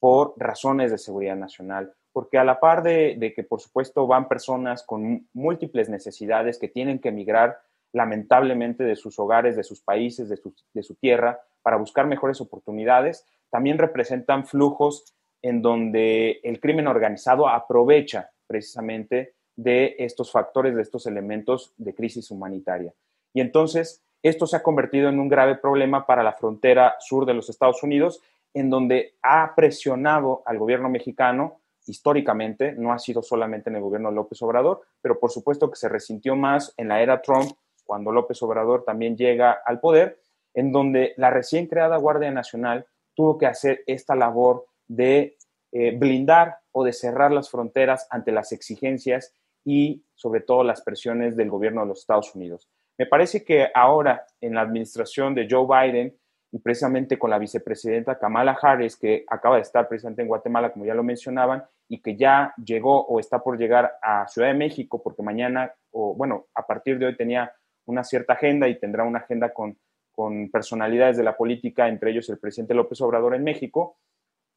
por 0.00 0.34
razones 0.36 0.90
de 0.90 0.98
seguridad 0.98 1.36
nacional, 1.36 1.94
porque 2.12 2.36
a 2.36 2.42
la 2.42 2.58
par 2.58 2.82
de, 2.82 3.32
que, 3.36 3.44
por 3.44 3.60
supuesto, 3.60 4.08
van 4.08 4.26
personas 4.26 4.82
con 4.82 5.28
múltiples 5.34 5.88
necesidades 5.88 6.58
que 6.58 6.66
tienen 6.66 6.98
que 6.98 7.10
emigrar 7.10 7.60
lamentablemente 7.92 8.84
de 8.84 8.96
sus 8.96 9.18
hogares, 9.18 9.56
de 9.56 9.64
sus 9.64 9.80
países, 9.80 10.28
de 10.28 10.36
su, 10.36 10.54
de 10.74 10.82
su 10.82 10.94
tierra, 10.94 11.40
para 11.62 11.76
buscar 11.76 12.06
mejores 12.06 12.40
oportunidades, 12.40 13.26
también 13.50 13.78
representan 13.78 14.46
flujos 14.46 15.14
en 15.42 15.62
donde 15.62 16.40
el 16.42 16.60
crimen 16.60 16.86
organizado 16.86 17.48
aprovecha 17.48 18.30
precisamente 18.46 19.34
de 19.56 19.96
estos 19.98 20.30
factores, 20.30 20.74
de 20.74 20.82
estos 20.82 21.06
elementos 21.06 21.72
de 21.76 21.94
crisis 21.94 22.30
humanitaria. 22.30 22.92
Y 23.34 23.40
entonces, 23.40 24.02
esto 24.22 24.46
se 24.46 24.56
ha 24.56 24.62
convertido 24.62 25.08
en 25.08 25.20
un 25.20 25.28
grave 25.28 25.56
problema 25.56 26.06
para 26.06 26.22
la 26.22 26.32
frontera 26.32 26.96
sur 27.00 27.26
de 27.26 27.34
los 27.34 27.48
Estados 27.48 27.82
Unidos, 27.82 28.20
en 28.54 28.70
donde 28.70 29.14
ha 29.22 29.54
presionado 29.54 30.42
al 30.46 30.58
gobierno 30.58 30.88
mexicano 30.88 31.60
históricamente, 31.86 32.72
no 32.72 32.92
ha 32.92 32.98
sido 32.98 33.22
solamente 33.22 33.70
en 33.70 33.76
el 33.76 33.82
gobierno 33.82 34.10
de 34.10 34.16
López 34.16 34.40
Obrador, 34.42 34.82
pero 35.00 35.18
por 35.18 35.30
supuesto 35.30 35.70
que 35.70 35.76
se 35.76 35.88
resintió 35.88 36.36
más 36.36 36.74
en 36.76 36.88
la 36.88 37.00
era 37.00 37.22
Trump, 37.22 37.50
cuando 37.88 38.12
López 38.12 38.42
Obrador 38.42 38.84
también 38.84 39.16
llega 39.16 39.62
al 39.64 39.80
poder, 39.80 40.20
en 40.52 40.72
donde 40.72 41.14
la 41.16 41.30
recién 41.30 41.66
creada 41.66 41.96
Guardia 41.96 42.30
Nacional 42.30 42.86
tuvo 43.14 43.38
que 43.38 43.46
hacer 43.46 43.82
esta 43.86 44.14
labor 44.14 44.66
de 44.86 45.38
eh, 45.72 45.96
blindar 45.96 46.58
o 46.70 46.84
de 46.84 46.92
cerrar 46.92 47.32
las 47.32 47.50
fronteras 47.50 48.06
ante 48.10 48.30
las 48.30 48.52
exigencias 48.52 49.32
y 49.64 50.04
sobre 50.14 50.42
todo 50.42 50.64
las 50.64 50.82
presiones 50.82 51.34
del 51.34 51.48
gobierno 51.48 51.80
de 51.80 51.88
los 51.88 52.00
Estados 52.00 52.34
Unidos. 52.34 52.68
Me 52.98 53.06
parece 53.06 53.42
que 53.42 53.68
ahora 53.74 54.26
en 54.42 54.54
la 54.54 54.60
administración 54.60 55.34
de 55.34 55.48
Joe 55.50 55.66
Biden 55.66 56.14
y 56.52 56.58
precisamente 56.58 57.18
con 57.18 57.30
la 57.30 57.38
vicepresidenta 57.38 58.18
Kamala 58.18 58.58
Harris, 58.60 58.96
que 58.96 59.24
acaba 59.28 59.56
de 59.56 59.62
estar 59.62 59.88
presente 59.88 60.20
en 60.20 60.28
Guatemala, 60.28 60.72
como 60.72 60.84
ya 60.84 60.94
lo 60.94 61.02
mencionaban, 61.02 61.64
y 61.88 62.00
que 62.02 62.16
ya 62.16 62.52
llegó 62.62 63.06
o 63.06 63.18
está 63.18 63.42
por 63.42 63.58
llegar 63.58 63.98
a 64.02 64.28
Ciudad 64.28 64.48
de 64.48 64.54
México, 64.54 65.02
porque 65.02 65.22
mañana, 65.22 65.72
o 65.90 66.14
bueno, 66.14 66.46
a 66.54 66.66
partir 66.66 66.98
de 66.98 67.06
hoy 67.06 67.16
tenía 67.16 67.52
una 67.88 68.04
cierta 68.04 68.34
agenda 68.34 68.68
y 68.68 68.78
tendrá 68.78 69.04
una 69.04 69.20
agenda 69.20 69.52
con, 69.52 69.76
con 70.12 70.50
personalidades 70.50 71.16
de 71.16 71.24
la 71.24 71.36
política, 71.36 71.88
entre 71.88 72.10
ellos 72.10 72.28
el 72.28 72.38
presidente 72.38 72.74
López 72.74 73.00
Obrador 73.00 73.34
en 73.34 73.44
México. 73.44 73.96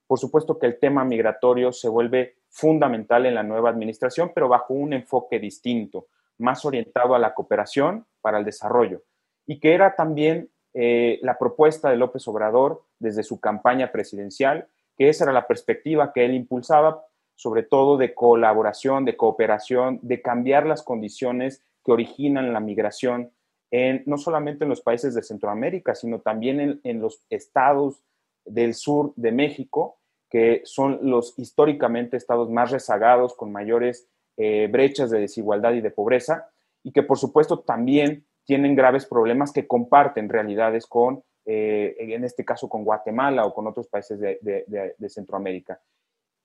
Por 0.06 0.20
supuesto 0.20 0.60
que 0.60 0.68
el 0.68 0.80
tema 0.80 1.06
migratorio 1.06 1.72
se 1.72 1.88
vuelve 1.88 2.36
fundamental 2.50 3.26
en 3.26 3.36
la 3.36 3.44
nueva 3.44 3.70
administración, 3.70 4.32
pero 4.36 4.50
bajo 4.50 4.74
un 4.74 4.94
enfoque 4.94 5.40
distinto 5.40 6.08
más 6.38 6.66
orientado 6.66 7.16
a 7.16 7.20
la 7.20 7.34
cooperación 7.34 8.06
para 8.20 8.38
el 8.38 8.46
desarrollo 8.46 9.04
y 9.46 9.60
que 9.60 9.74
era 9.74 9.96
también 9.96 10.50
eh, 10.74 11.20
la 11.22 11.38
propuesta 11.38 11.90
de 11.90 11.98
López 11.98 12.28
Obrador 12.28 12.84
desde 13.00 13.24
su 13.24 13.40
campaña 13.40 13.92
presidencial, 13.92 14.68
que 14.98 15.10
esa 15.10 15.26
era 15.26 15.34
la 15.34 15.48
perspectiva 15.48 16.14
que 16.14 16.26
él 16.26 16.34
impulsaba, 16.34 17.06
sobre 17.36 17.64
todo 17.64 17.98
de 17.98 18.14
colaboración, 18.14 19.06
de 19.06 19.18
cooperación, 19.18 20.00
de 20.02 20.22
cambiar 20.22 20.66
las 20.66 20.84
condiciones 20.84 21.64
que 21.84 21.92
originan 21.92 22.54
la 22.54 22.60
migración 22.60 23.32
en, 23.72 24.04
no 24.06 24.18
solamente 24.18 24.66
en 24.66 24.70
los 24.70 24.82
países 24.82 25.16
de 25.16 25.24
Centroamérica, 25.24 25.96
sino 25.96 26.20
también 26.20 26.82
en, 26.84 27.02
los 27.02 27.26
estados 27.30 28.04
del 28.46 28.74
sur 28.74 29.14
de 29.16 29.32
México, 29.32 29.98
que 30.30 30.62
son 30.66 31.00
los 31.04 31.38
históricamente 31.38 32.18
estados 32.18 32.50
más 32.50 32.72
rezagados, 32.72 33.34
con 33.34 33.52
mayores 33.52 34.08
eh, 34.38 34.68
brechas 34.70 35.10
de 35.10 35.20
desigualdad 35.20 35.74
y 35.74 35.82
de 35.82 35.92
pobreza, 35.92 36.50
y 36.84 36.92
que 36.92 37.04
por 37.04 37.18
supuesto 37.18 37.60
también 37.60 38.26
tienen 38.46 38.76
graves 38.76 39.06
problemas 39.06 39.54
que 39.54 39.68
comparten 39.68 40.28
realidades 40.28 40.86
con, 40.86 41.24
eh, 41.46 41.96
en 41.98 42.24
este 42.24 42.44
caso, 42.44 42.68
con 42.68 42.84
Guatemala 42.84 43.46
o 43.46 43.54
con 43.54 43.68
otros 43.68 43.88
países 43.88 44.20
de, 44.20 45.10
Centroamérica. 45.10 45.80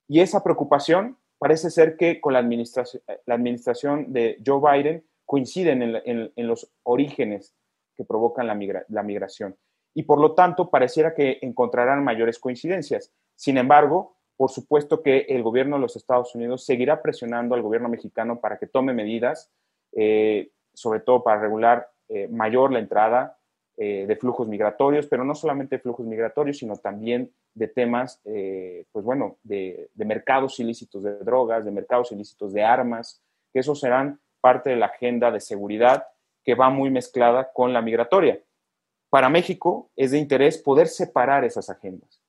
Y 0.09 0.21
esa 0.21 0.45
preocupación 0.45 1.19
parece 1.39 1.71
ser 1.71 1.97
que 1.97 2.21
con 2.21 2.33
la 2.35 2.39
administración, 2.39 3.03
la 3.25 3.35
administración 3.35 4.13
de 4.13 4.41
Joe 4.45 4.61
Biden 4.61 5.05
coinciden 5.27 5.83
en, 5.83 6.47
los 6.47 6.71
orígenes 6.85 7.55
que 7.97 8.05
provocan 8.05 8.47
la, 8.47 8.55
migración. 9.03 9.57
Y 9.93 10.05
por 10.05 10.21
lo 10.21 10.35
tanto, 10.35 10.71
pareciera 10.71 11.15
que 11.15 11.39
encontrarán 11.43 12.05
mayores 12.05 12.39
coincidencias. 12.39 13.13
Sin 13.35 13.59
embargo, 13.59 14.17
por 14.37 14.51
supuesto 14.51 15.03
que 15.03 15.27
el 15.29 15.43
gobierno 15.43 15.77
de 15.77 15.83
los 15.83 15.97
Estados 15.97 16.35
Unidos 16.35 16.65
seguirá 16.65 17.03
presionando 17.03 17.55
al 17.55 17.63
gobierno 17.63 17.89
mexicano 17.89 18.41
para 18.41 18.59
que 18.59 18.67
tome 18.67 18.93
medidas, 18.93 19.51
eh, 19.93 20.51
sobre 20.75 21.01
todo 21.01 21.25
para 21.25 21.41
regular 21.41 21.91
eh, 22.09 22.29
mayor 22.29 22.73
la 22.73 22.79
entrada 22.79 23.39
eh, 23.79 24.05
de 24.07 24.17
flujos 24.17 24.47
migratorios, 24.47 25.07
pero 25.07 25.25
no 25.25 25.35
solamente 25.35 25.77
de 25.77 25.83
flujos 25.83 26.07
migratorios, 26.07 26.59
sino 26.59 26.77
también 26.77 27.33
de 27.55 27.69
temas, 27.69 28.21
pues 28.23 29.03
bueno, 29.03 29.39
de, 29.43 29.89
de, 29.95 30.05
mercados 30.05 30.61
ilícitos 30.61 31.03
de 31.03 31.17
drogas, 31.21 31.65
de 31.65 31.71
mercados 31.71 32.13
ilícitos 32.13 32.53
de 32.53 32.63
armas, 32.63 33.23
que 33.51 33.61
esos 33.61 33.81
serán 33.81 34.21
parte 34.47 34.71
de 34.71 34.77
la 34.77 34.87
agenda 34.87 35.33
de 35.33 35.41
seguridad 35.41 36.07
que 36.45 36.55
va 36.55 36.71
muy 36.71 36.89
mezclada 36.89 37.51
con 37.53 37.73
la 37.73 37.83
migratoria. 37.83 38.39
Para 39.11 39.29
México 39.29 39.91
es 39.97 40.13
de 40.13 40.19
interés 40.19 40.57
poder 40.57 40.87
separar 40.87 41.45
esas 41.45 41.69
agendas. 41.69 42.23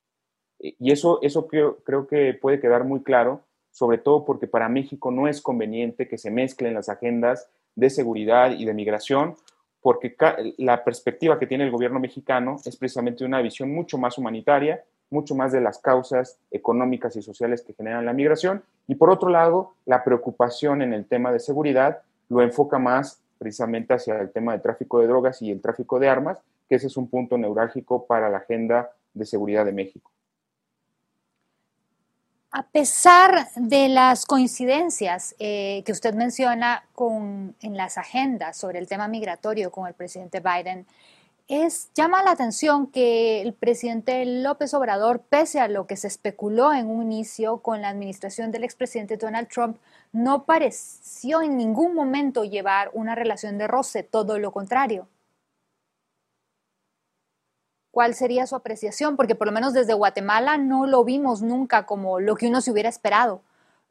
Y 0.58 0.90
eso, 0.90 1.20
eso 1.22 1.46
creo, 1.46 1.76
creo 1.84 2.08
que 2.08 2.34
puede 2.34 2.58
quedar 2.58 2.82
muy 2.82 3.04
claro, 3.04 3.42
sobre 3.70 3.98
todo 3.98 4.24
porque 4.24 4.48
para 4.48 4.68
México 4.68 5.12
no 5.12 5.28
es 5.28 5.40
conveniente 5.40 6.08
que 6.08 6.18
se 6.18 6.32
mezclen 6.32 6.74
las 6.74 6.88
agendas 6.88 7.48
de 7.76 7.88
seguridad 7.88 8.50
y 8.50 8.64
de 8.64 8.74
migración, 8.74 9.36
porque 9.80 10.16
la 10.56 10.82
perspectiva 10.82 11.38
que 11.38 11.46
tiene 11.46 11.62
el 11.62 11.70
gobierno 11.70 12.00
mexicano 12.00 12.56
es 12.64 12.76
precisamente 12.76 13.24
una 13.24 13.40
visión 13.42 13.72
mucho 13.72 13.96
más 13.96 14.18
humanitaria, 14.18 14.82
mucho 15.08 15.36
más 15.36 15.52
de 15.52 15.60
las 15.60 15.78
causas 15.78 16.40
económicas 16.50 17.14
y 17.14 17.22
sociales 17.22 17.62
que 17.62 17.74
generan 17.74 18.06
la 18.06 18.12
migración, 18.12 18.64
y 18.88 18.96
por 18.96 19.08
otro 19.08 19.28
lado, 19.28 19.74
la 19.86 20.02
preocupación 20.02 20.82
en 20.82 20.92
el 20.92 21.06
tema 21.06 21.30
de 21.30 21.38
seguridad 21.38 22.02
lo 22.28 22.42
enfoca 22.42 22.78
más 22.78 23.20
precisamente 23.38 23.94
hacia 23.94 24.18
el 24.20 24.30
tema 24.30 24.52
de 24.52 24.58
tráfico 24.58 25.00
de 25.00 25.06
drogas 25.06 25.40
y 25.42 25.50
el 25.50 25.60
tráfico 25.60 25.98
de 25.98 26.08
armas, 26.08 26.38
que 26.68 26.74
ese 26.74 26.88
es 26.88 26.96
un 26.96 27.08
punto 27.08 27.38
neurálgico 27.38 28.06
para 28.06 28.28
la 28.28 28.38
agenda 28.38 28.90
de 29.14 29.24
seguridad 29.24 29.64
de 29.64 29.72
México. 29.72 30.10
A 32.50 32.62
pesar 32.62 33.46
de 33.56 33.88
las 33.88 34.24
coincidencias 34.24 35.34
eh, 35.38 35.82
que 35.84 35.92
usted 35.92 36.14
menciona 36.14 36.82
con, 36.94 37.54
en 37.60 37.76
las 37.76 37.98
agendas 37.98 38.56
sobre 38.56 38.78
el 38.78 38.88
tema 38.88 39.06
migratorio 39.06 39.70
con 39.70 39.86
el 39.86 39.94
presidente 39.94 40.40
Biden, 40.40 40.86
es, 41.48 41.90
llama 41.94 42.22
la 42.22 42.30
atención 42.30 42.86
que 42.88 43.40
el 43.40 43.54
presidente 43.54 44.24
López 44.26 44.74
Obrador, 44.74 45.22
pese 45.22 45.60
a 45.60 45.68
lo 45.68 45.86
que 45.86 45.96
se 45.96 46.06
especuló 46.06 46.74
en 46.74 46.88
un 46.88 47.02
inicio 47.02 47.58
con 47.62 47.80
la 47.80 47.88
administración 47.88 48.52
del 48.52 48.64
expresidente 48.64 49.16
Donald 49.16 49.48
Trump, 49.48 49.78
no 50.12 50.44
pareció 50.44 51.40
en 51.40 51.56
ningún 51.56 51.94
momento 51.94 52.44
llevar 52.44 52.90
una 52.92 53.14
relación 53.14 53.56
de 53.56 53.66
roce, 53.66 54.02
todo 54.02 54.38
lo 54.38 54.52
contrario. 54.52 55.08
¿Cuál 57.90 58.14
sería 58.14 58.46
su 58.46 58.54
apreciación? 58.54 59.16
Porque 59.16 59.34
por 59.34 59.46
lo 59.46 59.52
menos 59.52 59.72
desde 59.72 59.94
Guatemala 59.94 60.58
no 60.58 60.86
lo 60.86 61.02
vimos 61.02 61.40
nunca 61.40 61.86
como 61.86 62.20
lo 62.20 62.36
que 62.36 62.46
uno 62.48 62.60
se 62.60 62.70
hubiera 62.70 62.90
esperado 62.90 63.40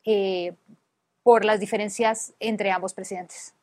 eh, 0.06 0.56
por 1.24 1.44
las 1.44 1.60
diferencias 1.60 2.34
entre 2.40 2.72
ambos 2.72 2.94
presidentes. 2.94 3.56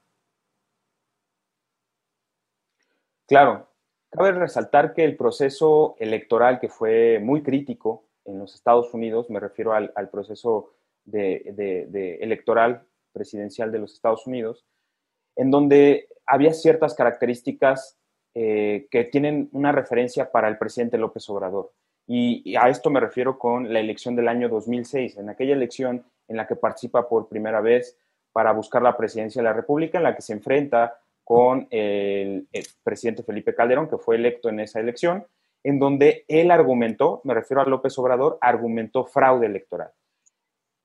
Claro, 3.26 3.68
cabe 4.14 4.32
resaltar 4.32 4.94
que 4.94 5.04
el 5.04 5.16
proceso 5.16 5.96
electoral 5.98 6.60
que 6.60 6.68
fue 6.68 7.18
muy 7.18 7.42
crítico 7.42 8.04
en 8.24 8.38
los 8.38 8.54
Estados 8.54 8.94
Unidos, 8.94 9.28
me 9.28 9.40
refiero 9.40 9.72
al, 9.72 10.08
proceso 10.10 10.72
electoral 11.12 12.86
presidencial 13.12 13.72
de 13.72 13.80
los 13.80 13.94
Estados 13.94 14.26
Unidos, 14.26 14.64
en 15.36 15.50
donde 15.50 16.08
había 16.26 16.52
ciertas 16.52 16.94
características 16.94 17.98
eh, 18.34 18.86
que 18.90 19.04
tienen 19.04 19.48
una 19.52 19.72
referencia 19.72 20.30
para 20.30 20.48
el 20.48 20.58
presidente 20.58 20.96
López 20.96 21.28
Obrador. 21.28 21.72
Y, 22.06 22.54
a 22.56 22.68
esto 22.68 22.90
me 22.90 23.00
refiero 23.00 23.38
con 23.38 23.72
la 23.72 23.80
elección 23.80 24.14
del 24.14 24.28
año 24.28 24.48
2006, 24.48 25.18
en 25.18 25.28
aquella 25.28 25.54
elección 25.54 26.04
en 26.28 26.36
la 26.36 26.46
que 26.46 26.56
participa 26.56 27.08
por 27.08 27.28
primera 27.28 27.60
vez 27.60 27.98
para 28.32 28.52
buscar 28.52 28.82
la 28.82 28.96
presidencia 28.96 29.42
de 29.42 29.48
la 29.48 29.52
República, 29.52 29.98
en 29.98 30.04
la 30.04 30.14
que 30.14 30.22
se 30.22 30.32
enfrenta 30.32 31.00
con 31.24 31.66
el, 31.70 32.46
presidente 32.82 33.22
Felipe 33.22 33.54
Calderón, 33.54 33.88
que 33.88 33.98
fue 33.98 34.16
electo 34.16 34.50
en 34.50 34.60
esa 34.60 34.78
elección, 34.78 35.26
en 35.62 35.78
donde 35.78 36.24
él 36.28 36.50
argumentó, 36.50 37.22
me 37.24 37.32
refiero 37.32 37.62
a 37.62 37.64
López 37.64 37.98
Obrador, 37.98 38.38
argumentó 38.40 39.06
fraude 39.06 39.46
electoral. 39.46 39.90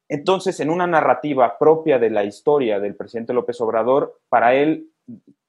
Entonces, 0.08 0.60
en 0.62 0.70
una 0.70 0.88
narrativa 0.88 1.58
propia 1.60 2.00
de 2.00 2.10
la 2.10 2.24
historia 2.24 2.80
del 2.80 2.96
presidente 2.96 3.34
López 3.34 3.60
Obrador, 3.62 4.22
para 4.30 4.56
él 4.56 4.90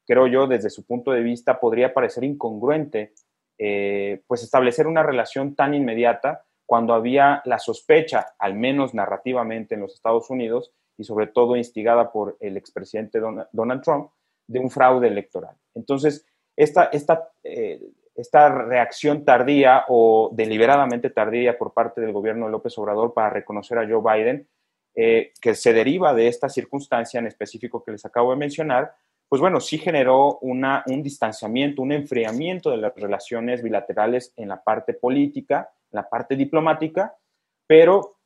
creo 0.06 0.26
yo, 0.26 0.48
desde 0.48 0.70
su 0.70 0.84
punto 0.84 1.12
de 1.12 1.22
vista, 1.22 1.60
podría 1.60 1.94
parecer 1.94 2.24
incongruente, 2.24 3.14
eh, 3.58 4.22
pues 4.26 4.42
establecer 4.42 4.88
una 4.88 5.04
relación 5.04 5.54
tan 5.54 5.72
inmediata 5.72 6.44
cuando 6.66 6.94
había 6.94 7.42
la 7.44 7.58
sospecha, 7.58 8.34
al 8.38 8.54
menos 8.54 8.92
narrativamente 8.92 9.76
en 9.76 9.82
los 9.82 9.94
Estados 9.94 10.28
Unidos, 10.28 10.72
y 10.98 11.04
sobre 11.04 11.28
todo 11.28 11.56
instigada 11.56 12.10
por 12.12 12.36
el 12.40 12.56
expresidente 12.56 13.20
Donald 13.52 13.82
Trump, 13.82 14.10
de 14.50 14.58
un 14.58 14.68
fraude 14.68 15.06
electoral. 15.06 15.54
Entonces, 15.74 16.26
esta, 16.56 16.84
esta, 16.92 17.30
eh, 17.44 17.80
esta 18.16 18.48
reacción 18.48 19.24
tardía 19.24 19.84
o 19.88 20.30
deliberadamente 20.32 21.10
tardía 21.10 21.56
por 21.56 21.72
parte 21.72 22.00
del 22.00 22.12
gobierno 22.12 22.46
de 22.46 22.52
López 22.52 22.76
Obrador 22.78 23.14
para 23.14 23.30
reconocer 23.30 23.78
a 23.78 23.88
Joe 23.88 24.02
Biden, 24.02 24.48
eh, 24.96 25.32
que 25.40 25.54
se 25.54 25.72
deriva 25.72 26.12
de 26.14 26.26
esta 26.26 26.48
circunstancia 26.48 27.20
en 27.20 27.28
específico 27.28 27.84
que 27.84 27.92
les 27.92 28.04
acabo 28.04 28.32
de 28.32 28.38
mencionar, 28.38 28.92
pues 29.28 29.40
bueno, 29.40 29.60
sí 29.60 29.78
generó 29.78 30.38
una, 30.40 30.82
un 30.88 31.04
distanciamiento, 31.04 31.82
un 31.82 31.92
enfriamiento 31.92 32.72
de 32.72 32.78
las 32.78 32.92
relaciones 32.96 33.62
bilaterales 33.62 34.32
en 34.36 34.48
la 34.48 34.60
parte 34.60 34.94
política, 34.94 35.70
en 35.92 35.96
la 35.98 36.08
parte 36.08 36.34
diplomática, 36.34 37.14
pero 37.68 38.16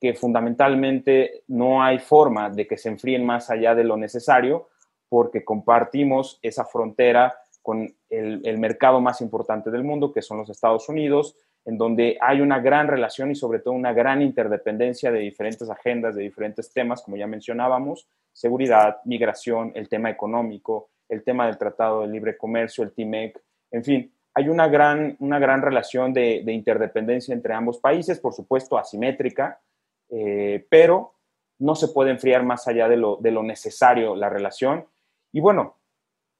que 0.00 0.14
fundamentalmente 0.14 1.42
no 1.48 1.82
hay 1.82 1.98
forma 1.98 2.48
de 2.48 2.66
que 2.66 2.78
se 2.78 2.88
enfríen 2.88 3.26
más 3.26 3.50
allá 3.50 3.74
de 3.74 3.84
lo 3.84 3.98
necesario 3.98 4.68
porque 5.08 5.44
compartimos 5.44 6.38
esa 6.42 6.64
frontera 6.64 7.38
con 7.62 7.94
el, 8.10 8.40
el 8.44 8.58
mercado 8.58 9.00
más 9.00 9.20
importante 9.20 9.70
del 9.70 9.84
mundo, 9.84 10.12
que 10.12 10.22
son 10.22 10.38
los 10.38 10.50
Estados 10.50 10.88
Unidos, 10.88 11.36
en 11.64 11.76
donde 11.76 12.16
hay 12.20 12.40
una 12.40 12.60
gran 12.60 12.88
relación 12.88 13.30
y 13.30 13.34
sobre 13.34 13.58
todo 13.58 13.74
una 13.74 13.92
gran 13.92 14.22
interdependencia 14.22 15.10
de 15.12 15.20
diferentes 15.20 15.68
agendas, 15.68 16.14
de 16.14 16.22
diferentes 16.22 16.72
temas, 16.72 17.02
como 17.02 17.16
ya 17.16 17.26
mencionábamos, 17.26 18.08
seguridad, 18.32 18.98
migración, 19.04 19.72
el 19.74 19.88
tema 19.88 20.10
económico, 20.10 20.88
el 21.08 21.22
tema 21.24 21.46
del 21.46 21.58
Tratado 21.58 22.02
de 22.02 22.08
Libre 22.08 22.36
Comercio, 22.36 22.84
el 22.84 22.92
TIMEC, 22.92 23.42
en 23.70 23.84
fin, 23.84 24.12
hay 24.34 24.48
una 24.48 24.68
gran, 24.68 25.16
una 25.20 25.38
gran 25.38 25.62
relación 25.62 26.12
de, 26.12 26.42
interdependencia 26.46 27.34
entre 27.34 27.54
ambos 27.54 27.78
países, 27.78 28.20
por 28.20 28.34
supuesto 28.34 28.78
asimétrica, 28.78 29.60
eh, 30.10 30.66
pero 30.70 31.14
no 31.58 31.74
se 31.74 31.88
puede 31.88 32.12
enfriar 32.12 32.44
más 32.44 32.68
allá 32.68 32.88
de 32.88 32.96
lo, 32.96 33.16
de 33.16 33.30
lo 33.30 33.42
necesario 33.42 34.14
la 34.14 34.28
relación. 34.28 34.86
Y 35.32 35.40
bueno, 35.40 35.76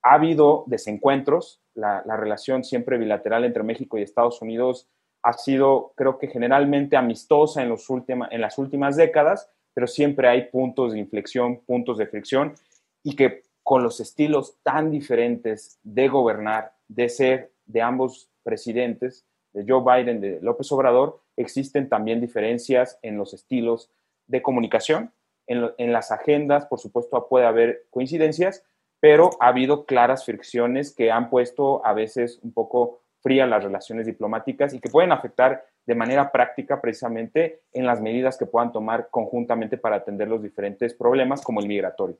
ha 0.02 0.14
habido 0.14 0.64
desencuentros, 0.66 1.60
la, 1.74 2.02
la 2.06 2.16
relación 2.16 2.64
siempre 2.64 2.98
bilateral 2.98 3.44
entre 3.44 3.62
México 3.62 3.98
y 3.98 4.02
Estados 4.02 4.40
Unidos 4.42 4.88
ha 5.22 5.32
sido, 5.32 5.92
creo 5.96 6.18
que 6.18 6.28
generalmente 6.28 6.96
amistosa 6.96 7.62
en, 7.62 7.68
los 7.68 7.86
en 7.90 8.40
las 8.40 8.58
últimas 8.58 8.96
décadas, 8.96 9.50
pero 9.74 9.86
siempre 9.86 10.28
hay 10.28 10.46
puntos 10.46 10.92
de 10.92 10.98
inflexión, 10.98 11.60
puntos 11.66 11.98
de 11.98 12.06
fricción, 12.06 12.54
y 13.02 13.16
que 13.16 13.42
con 13.62 13.82
los 13.82 14.00
estilos 14.00 14.56
tan 14.62 14.90
diferentes 14.90 15.78
de 15.82 16.08
gobernar, 16.08 16.72
de 16.88 17.08
ser 17.08 17.52
de 17.66 17.82
ambos 17.82 18.30
presidentes, 18.42 19.26
de 19.52 19.64
Joe 19.66 19.82
Biden, 19.82 20.20
de 20.20 20.40
López 20.40 20.70
Obrador, 20.72 21.20
existen 21.36 21.88
también 21.88 22.20
diferencias 22.20 22.98
en 23.02 23.16
los 23.16 23.34
estilos 23.34 23.90
de 24.26 24.42
comunicación. 24.42 25.12
En 25.46 25.92
las 25.92 26.12
agendas, 26.12 26.66
por 26.66 26.78
supuesto, 26.78 27.26
puede 27.28 27.46
haber 27.46 27.86
coincidencias, 27.90 28.64
pero 29.00 29.30
ha 29.40 29.48
habido 29.48 29.84
claras 29.84 30.24
fricciones 30.24 30.94
que 30.94 31.10
han 31.10 31.30
puesto 31.30 31.84
a 31.84 31.92
veces 31.92 32.38
un 32.42 32.52
poco 32.52 33.00
fría 33.20 33.46
las 33.46 33.64
relaciones 33.64 34.06
diplomáticas 34.06 34.74
y 34.74 34.80
que 34.80 34.90
pueden 34.90 35.12
afectar 35.12 35.64
de 35.86 35.94
manera 35.94 36.30
práctica 36.30 36.80
precisamente 36.80 37.62
en 37.72 37.86
las 37.86 38.00
medidas 38.00 38.36
que 38.36 38.46
puedan 38.46 38.72
tomar 38.72 39.08
conjuntamente 39.10 39.78
para 39.78 39.96
atender 39.96 40.28
los 40.28 40.42
diferentes 40.42 40.94
problemas 40.94 41.42
como 41.42 41.60
el 41.60 41.66
migratorio. 41.66 42.16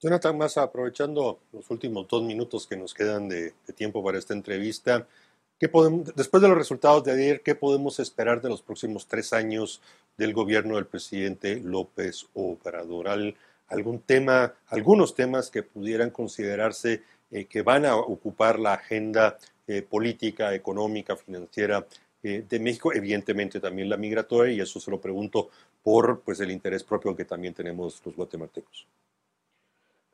Jonathan 0.00 0.36
más 0.36 0.58
aprovechando 0.58 1.38
los 1.52 1.70
últimos 1.70 2.08
dos 2.08 2.24
minutos 2.24 2.66
que 2.66 2.76
nos 2.76 2.92
quedan 2.92 3.28
de, 3.28 3.52
tiempo 3.76 4.02
para 4.02 4.18
esta 4.18 4.34
entrevista, 4.34 5.06
¿qué 5.60 5.70
después 6.16 6.42
de 6.42 6.48
los 6.48 6.58
resultados 6.58 7.04
de 7.04 7.12
ayer, 7.12 7.40
¿qué 7.42 7.54
podemos 7.54 8.00
esperar 8.00 8.42
de 8.42 8.48
los 8.48 8.62
próximos 8.62 9.06
tres 9.06 9.32
años 9.32 9.80
del 10.18 10.34
gobierno 10.34 10.74
del 10.74 10.86
presidente 10.86 11.60
López 11.60 12.26
Obrador? 12.34 13.34
¿Algún 13.72 14.00
tema, 14.00 14.52
algunos 14.68 15.14
temas 15.14 15.50
que 15.50 15.62
pudieran 15.62 16.10
considerarse 16.10 17.02
eh, 17.30 17.46
que 17.46 17.62
van 17.62 17.86
a 17.86 17.96
ocupar 17.96 18.58
la 18.58 18.74
agenda 18.74 19.38
eh, 19.66 19.80
política, 19.80 20.54
económica, 20.54 21.16
financiera 21.16 21.86
eh, 22.22 22.44
de 22.46 22.60
México, 22.60 22.92
evidentemente 22.92 23.58
también 23.58 23.88
la 23.88 23.96
migratoria, 23.96 24.52
y 24.52 24.60
eso 24.60 24.78
se 24.78 24.90
lo 24.90 25.00
pregunto 25.00 25.48
por 25.82 26.20
pues, 26.20 26.40
el 26.40 26.50
interés 26.50 26.84
propio 26.84 27.16
que 27.16 27.24
también 27.24 27.54
tenemos 27.54 28.02
los 28.04 28.14
guatemaltecos. 28.14 28.86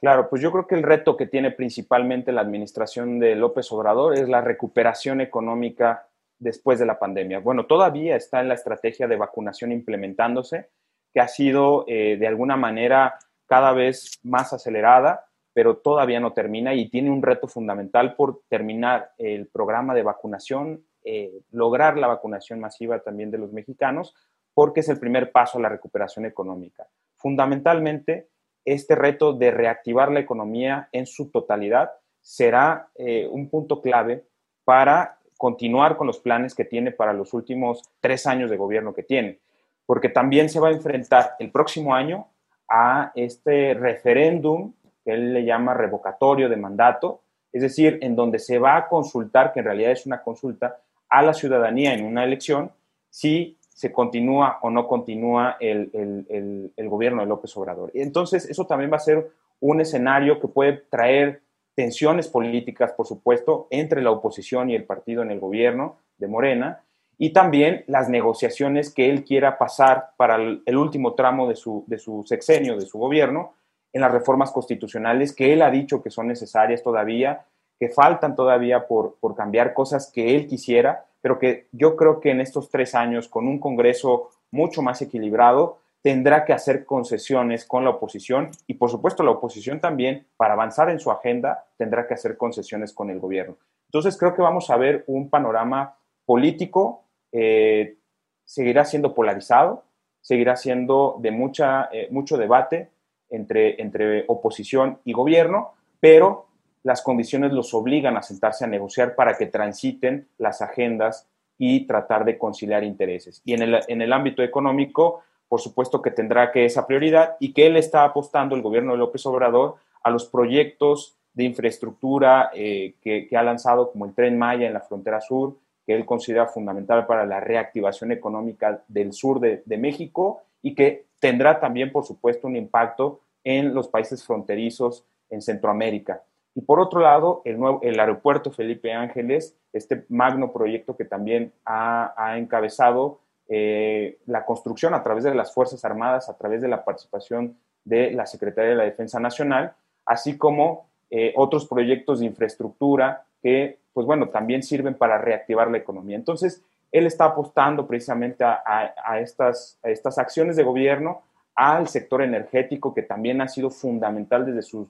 Claro, 0.01 0.29
pues 0.31 0.41
yo 0.41 0.53
creo 0.53 0.69
que 0.69 0.77
el 0.77 0.85
reto 0.85 1.17
que 1.17 1.27
tiene 1.27 1.51
principalmente 1.51 2.31
la 2.31 2.43
administración 2.43 3.19
de 3.19 3.35
López 3.35 3.73
Obrador 3.73 4.15
es 4.15 4.29
la 4.29 4.41
recuperación 4.41 5.21
económica 5.21 6.07
después 6.39 6.79
de 6.79 6.87
la 6.87 7.01
pandemia. 7.01 7.41
Bueno, 7.41 7.67
todavía 7.67 8.15
está 8.15 8.41
en 8.41 8.47
la 8.47 8.55
estrategia 8.55 9.09
de 9.09 9.17
vacunación 9.17 9.73
implementándose, 9.73 10.69
que 11.13 11.19
ha 11.19 11.27
sido 11.27 11.85
de 11.89 12.27
alguna 12.29 12.57
manera 12.57 13.19
cada 13.49 13.73
vez 13.73 14.21
más 14.23 14.53
acelerada, 14.53 15.25
pero 15.53 15.79
todavía 15.79 16.21
no 16.21 16.33
termina 16.33 16.75
y 16.75 16.89
tiene 16.89 17.11
un 17.11 17.23
reto 17.23 17.49
fundamental 17.49 18.15
por 18.15 18.43
terminar 18.49 19.11
el 19.19 19.49
programa 19.49 19.95
de 19.95 20.05
vacunación, 20.05 20.85
eh, 21.03 21.41
lograr 21.51 21.99
la 21.99 22.07
vacunación 22.07 22.61
masiva 22.61 23.01
también 23.01 23.33
de 23.33 23.39
los 23.39 23.53
mexicanos, 23.53 24.15
porque 24.55 24.81
es 24.81 24.89
el 24.89 25.01
primer 25.01 25.33
paso 25.33 25.59
a 25.59 25.63
la 25.63 25.69
recuperación 25.69 26.27
económica. 26.27 26.87
Fundamentalmente, 27.17 28.29
este 28.65 28.95
reto 28.95 29.33
de 29.33 29.51
reactivar 29.51 30.13
la 30.13 30.21
economía 30.21 30.89
en 30.93 31.07
su 31.07 31.31
totalidad 31.31 31.91
será 32.21 32.91
eh, 32.95 33.27
un 33.31 33.49
punto 33.49 33.81
clave 33.81 34.27
para 34.65 35.19
continuar 35.39 35.97
con 35.97 36.07
los 36.07 36.19
planes 36.19 36.55
que 36.55 36.65
tiene 36.65 36.93
para 36.93 37.13
los 37.13 37.33
últimos 37.33 37.83
tres 38.01 38.27
años 38.27 38.51
de 38.51 38.57
gobierno 38.57 38.93
que 38.93 39.03
tiene, 39.03 39.41
porque 39.87 40.09
también 40.09 40.51
se 40.51 40.61
va 40.61 40.69
a 40.69 40.73
enfrentar 40.73 41.37
el 41.39 41.51
próximo 41.51 41.95
año 41.95 42.29
a 42.69 43.13
este 43.15 43.75
referéndum 43.75 44.73
que 45.05 45.13
él 45.13 45.33
le 45.33 45.45
llama 45.45 45.75
revocatorio 45.75 46.49
de 46.49 46.57
mandato, 46.57 47.21
es 47.53 47.63
decir, 47.63 47.99
en 48.03 48.15
donde 48.15 48.39
se 48.39 48.59
va 48.59 48.77
a 48.77 48.89
consultar, 48.89 49.53
que 49.53 49.61
en 49.61 49.67
realidad 49.67 49.93
es 49.93 50.07
una 50.07 50.23
consulta, 50.23 50.81
a 51.09 51.23
la 51.23 51.33
ciudadanía 51.33 51.95
en 51.95 52.05
una 52.05 52.25
elección 52.25 52.71
si 53.09 53.57
se 53.69 53.93
continúa 53.93 54.59
o 54.63 54.71
no 54.71 54.87
continúa 54.87 55.57
el, 55.61 56.73
gobierno 56.77 57.23
de 57.23 57.29
López 57.29 57.57
Obrador. 57.57 57.91
Y 57.95 58.03
entonces, 58.03 58.49
eso 58.51 58.67
también 58.67 58.93
va 58.93 58.97
a 58.97 59.01
ser 59.01 59.31
un 59.61 59.81
escenario 59.81 60.41
que 60.41 60.49
puede 60.49 60.83
traer 60.91 61.43
tensiones 61.75 62.27
políticas, 62.27 62.93
por 62.93 63.07
supuesto, 63.07 63.69
entre 63.71 64.03
la 64.03 64.11
oposición 64.11 64.69
y 64.69 64.75
el 64.75 64.85
partido 64.85 65.23
en 65.23 65.31
el 65.31 65.39
gobierno 65.39 65.97
de 66.19 66.27
Morena, 66.27 66.83
y 67.19 67.33
también 67.33 67.85
las 67.89 68.09
negociaciones 68.09 68.95
que 68.95 69.11
él 69.11 69.25
quiera 69.25 69.59
pasar 69.59 70.11
para 70.17 70.37
el, 70.37 70.77
último 70.77 71.15
tramo 71.15 71.49
de 71.49 71.57
su, 71.57 71.85
de 71.89 71.99
su 71.99 72.23
sexenio, 72.25 72.77
de 72.77 72.87
su 72.87 72.99
gobierno, 72.99 73.55
en 73.93 74.03
las 74.03 74.13
reformas 74.13 74.53
constitucionales 74.53 75.35
que 75.35 75.53
él 75.53 75.63
ha 75.63 75.71
dicho 75.71 76.03
que 76.03 76.11
son 76.11 76.29
necesarias 76.29 76.83
todavía, 76.83 77.47
que 77.81 77.89
faltan 77.89 78.37
todavía 78.37 78.87
por, 78.87 79.17
por 79.21 79.35
cambiar 79.35 79.75
cosas 79.75 80.13
que 80.13 80.37
él 80.37 80.47
quisiera, 80.47 81.07
pero 81.21 81.39
que 81.39 81.67
yo 81.73 81.97
creo 81.97 82.21
que 82.21 82.31
en 82.31 82.41
estos 82.41 82.71
tres 82.71 82.95
años, 82.95 83.29
con 83.29 83.49
un 83.49 83.59
Congreso 83.59 84.31
mucho 84.53 84.83
más 84.83 85.03
equilibrado, 85.03 85.79
tendrá 86.03 86.45
que 86.45 86.53
hacer 86.53 86.87
concesiones 86.87 87.65
con 87.65 87.85
la 87.85 87.91
oposición 87.91 88.51
y 88.67 88.75
por 88.75 88.91
supuesto 88.91 89.25
la 89.25 89.33
oposición 89.33 89.81
también, 89.81 90.27
para 90.37 90.55
avanzar 90.55 90.91
en 90.91 91.01
su 91.01 91.11
agenda, 91.11 91.67
tendrá 91.77 92.07
que 92.07 92.15
hacer 92.15 92.37
concesiones 92.37 92.93
con 92.93 93.11
el 93.11 93.19
gobierno. 93.19 93.57
Entonces 93.89 94.17
creo 94.17 94.35
que 94.35 94.43
vamos 94.43 94.71
a 94.71 94.77
ver 94.77 95.05
un 95.09 95.29
panorama 95.29 95.97
político, 96.25 97.05
eh, 97.33 97.97
seguirá 98.45 98.85
siendo 98.85 99.15
polarizado, 99.15 99.85
seguirá 100.21 100.57
siendo 100.57 101.17
de 101.21 101.31
mucha, 101.31 101.89
eh, 101.93 102.09
mucho 102.11 102.37
debate 102.37 102.91
entre, 103.31 103.81
entre 103.81 104.25
oposición 104.29 104.99
y 105.05 105.13
gobierno, 105.13 105.75
pero 106.01 106.47
las 106.83 107.03
condiciones 107.03 107.53
los 107.53 107.75
obligan 107.75 108.17
a 108.17 108.23
sentarse 108.23 108.65
a 108.65 108.69
negociar 108.69 109.15
para 109.15 109.35
que 109.35 109.47
transiten 109.47 110.29
las 110.39 110.63
agendas 110.63 111.29
y 111.59 111.87
tratar 111.87 112.25
de 112.25 112.39
conciliar 112.39 112.85
intereses. 112.85 113.43
Y 113.45 113.55
en 113.55 113.63
el, 113.63 113.81
en 113.89 114.01
el 114.01 114.13
ámbito 114.13 114.43
económico, 114.43 115.23
por 115.49 115.61
supuesto 115.61 116.01
que 116.01 116.11
tendrá 116.11 116.53
que 116.53 116.65
esa 116.65 116.87
prioridad 116.87 117.37
y 117.41 117.53
que 117.53 117.67
él 117.67 117.77
está 117.77 118.05
apostando, 118.05 118.55
el 118.55 118.63
gobierno 118.63 118.93
de 118.93 118.99
López 118.99 119.25
Obrador, 119.27 119.77
a 120.03 120.11
los 120.11 120.27
proyectos 120.27 121.17
de 121.35 121.45
infraestructura 121.45 122.51
eh, 122.55 122.95
que, 123.01 123.29
ha 123.37 123.43
lanzado 123.43 123.91
como 123.93 124.05
el 124.07 124.15
tren 124.15 124.39
Maya 124.39 124.67
en 124.67 124.75
la 124.75 124.81
frontera 124.81 125.21
sur, 125.21 125.57
que 125.89 125.95
él 125.95 126.05
considera 126.05 126.47
fundamental 126.47 127.07
para 127.07 127.25
la 127.25 127.41
reactivación 127.41 128.13
económica 128.13 128.85
del 128.89 129.15
sur 129.15 129.41
de, 129.41 129.79
México 129.79 130.43
y 130.61 130.75
que 130.75 131.07
tendrá 131.19 131.61
también, 131.61 131.91
por 131.91 132.05
supuesto, 132.05 132.47
un 132.47 132.57
impacto 132.57 133.23
en 133.43 133.73
los 133.73 133.89
países 133.89 134.23
fronterizos 134.23 135.07
en 135.31 135.41
Centroamérica. 135.41 136.23
Y 136.55 136.61
por 136.61 136.79
otro 136.79 137.01
lado, 137.01 137.41
el, 137.47 137.59
nuevo, 137.59 137.81
el 137.83 137.99
aeropuerto 137.99 138.51
Felipe 138.51 138.93
Ángeles, 138.93 139.57
este 139.73 140.05
magno 140.11 140.53
proyecto 140.53 140.95
que 140.95 141.07
también 141.07 141.55
ha, 141.65 142.35
encabezado 142.37 143.21
eh, 143.49 144.19
la 144.27 144.45
construcción 144.45 144.93
a 144.93 145.03
través 145.03 145.25
de 145.25 145.35
las 145.35 145.55
Fuerzas 145.55 145.87
Armadas, 145.87 146.29
a 146.29 146.37
través 146.37 146.61
de 146.61 146.69
la 146.69 146.85
participación 146.85 147.57
de 147.85 148.11
la 148.11 148.27
Secretaría 148.27 148.73
de 148.73 148.77
la 148.77 148.85
Defensa 148.85 149.21
Nacional, 149.21 149.73
así 150.05 150.37
como 150.37 150.91
eh, 151.09 151.33
otros 151.35 151.67
proyectos 151.67 152.21
de 152.21 152.27
infraestructura 152.27 153.25
que, 153.41 153.79
pues 153.99 154.07
bueno, 154.07 154.29
también 154.29 154.63
sirven 154.63 154.95
para 154.95 155.19
reactivar 155.19 155.73
la 155.73 155.79
economía. 155.79 156.15
Entonces, 156.15 156.63
él 156.93 157.05
está 157.05 157.25
apostando 157.25 157.85
precisamente 157.85 158.45
a, 158.45 159.19
estas, 159.19 159.77
acciones 160.17 160.55
de 160.55 160.63
gobierno, 160.63 161.23
al 161.57 161.89
sector 161.89 162.23
energético, 162.23 162.95
que 162.95 163.03
también 163.03 163.41
ha 163.41 163.49
sido 163.49 163.71
fundamental 163.71 164.47
desde 164.47 164.63
sus 164.63 164.87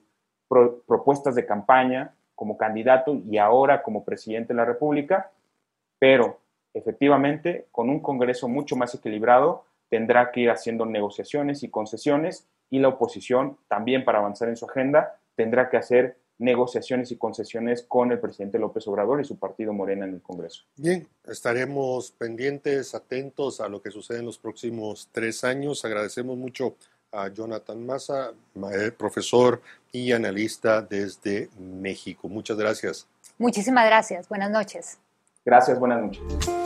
propuestas 0.47 1.33
de 1.33 1.47
campaña 1.47 2.13
como 2.35 2.55
candidato 2.55 3.15
y 3.15 3.39
ahora 3.39 3.81
como 3.81 4.05
presidente 4.05 4.53
de 4.53 4.57
la 4.57 4.65
República, 4.65 5.31
pero 5.97 6.37
efectivamente 6.75 7.65
con 7.71 7.89
un 7.89 8.01
Congreso 8.01 8.47
mucho 8.47 8.75
más 8.75 8.93
equilibrado 8.93 9.63
tendrá 9.89 10.29
que 10.29 10.41
ir 10.41 10.51
haciendo 10.51 10.85
negociaciones 10.85 11.63
y 11.63 11.69
concesiones 11.69 12.47
y 12.69 12.77
la 12.77 12.89
oposición 12.89 13.57
también 13.67 14.05
para 14.05 14.19
avanzar 14.19 14.49
en 14.49 14.55
su 14.55 14.67
agenda 14.67 15.15
tendrá 15.35 15.67
que 15.67 15.77
hacer 15.77 16.17
negociaciones 16.39 17.11
y 17.11 17.17
concesiones 17.17 17.83
con 17.83 18.11
el 18.11 18.19
presidente 18.19 18.57
López 18.57 18.87
Obrador 18.87 19.21
y 19.21 19.25
su 19.25 19.37
partido 19.37 19.73
Morena 19.73 20.05
en 20.05 20.15
el 20.15 20.21
Congreso. 20.21 20.63
Bien, 20.77 21.07
estaremos 21.27 22.11
pendientes, 22.11 22.95
atentos 22.95 23.61
a 23.61 23.69
lo 23.69 23.81
que 23.81 23.91
sucede 23.91 24.19
en 24.19 24.25
los 24.25 24.39
próximos 24.39 25.09
tres 25.11 25.43
años. 25.43 25.85
Agradecemos 25.85 26.37
mucho 26.37 26.75
a 27.11 27.27
Jonathan 27.27 27.85
Massa, 27.85 28.31
profesor 28.97 29.61
y 29.91 30.11
analista 30.11 30.81
desde 30.81 31.49
México. 31.59 32.27
Muchas 32.27 32.57
gracias. 32.57 33.07
Muchísimas 33.37 33.85
gracias. 33.85 34.27
Buenas 34.29 34.51
noches. 34.51 34.97
Gracias, 35.45 35.79
buenas 35.79 36.01
noches. 36.01 36.58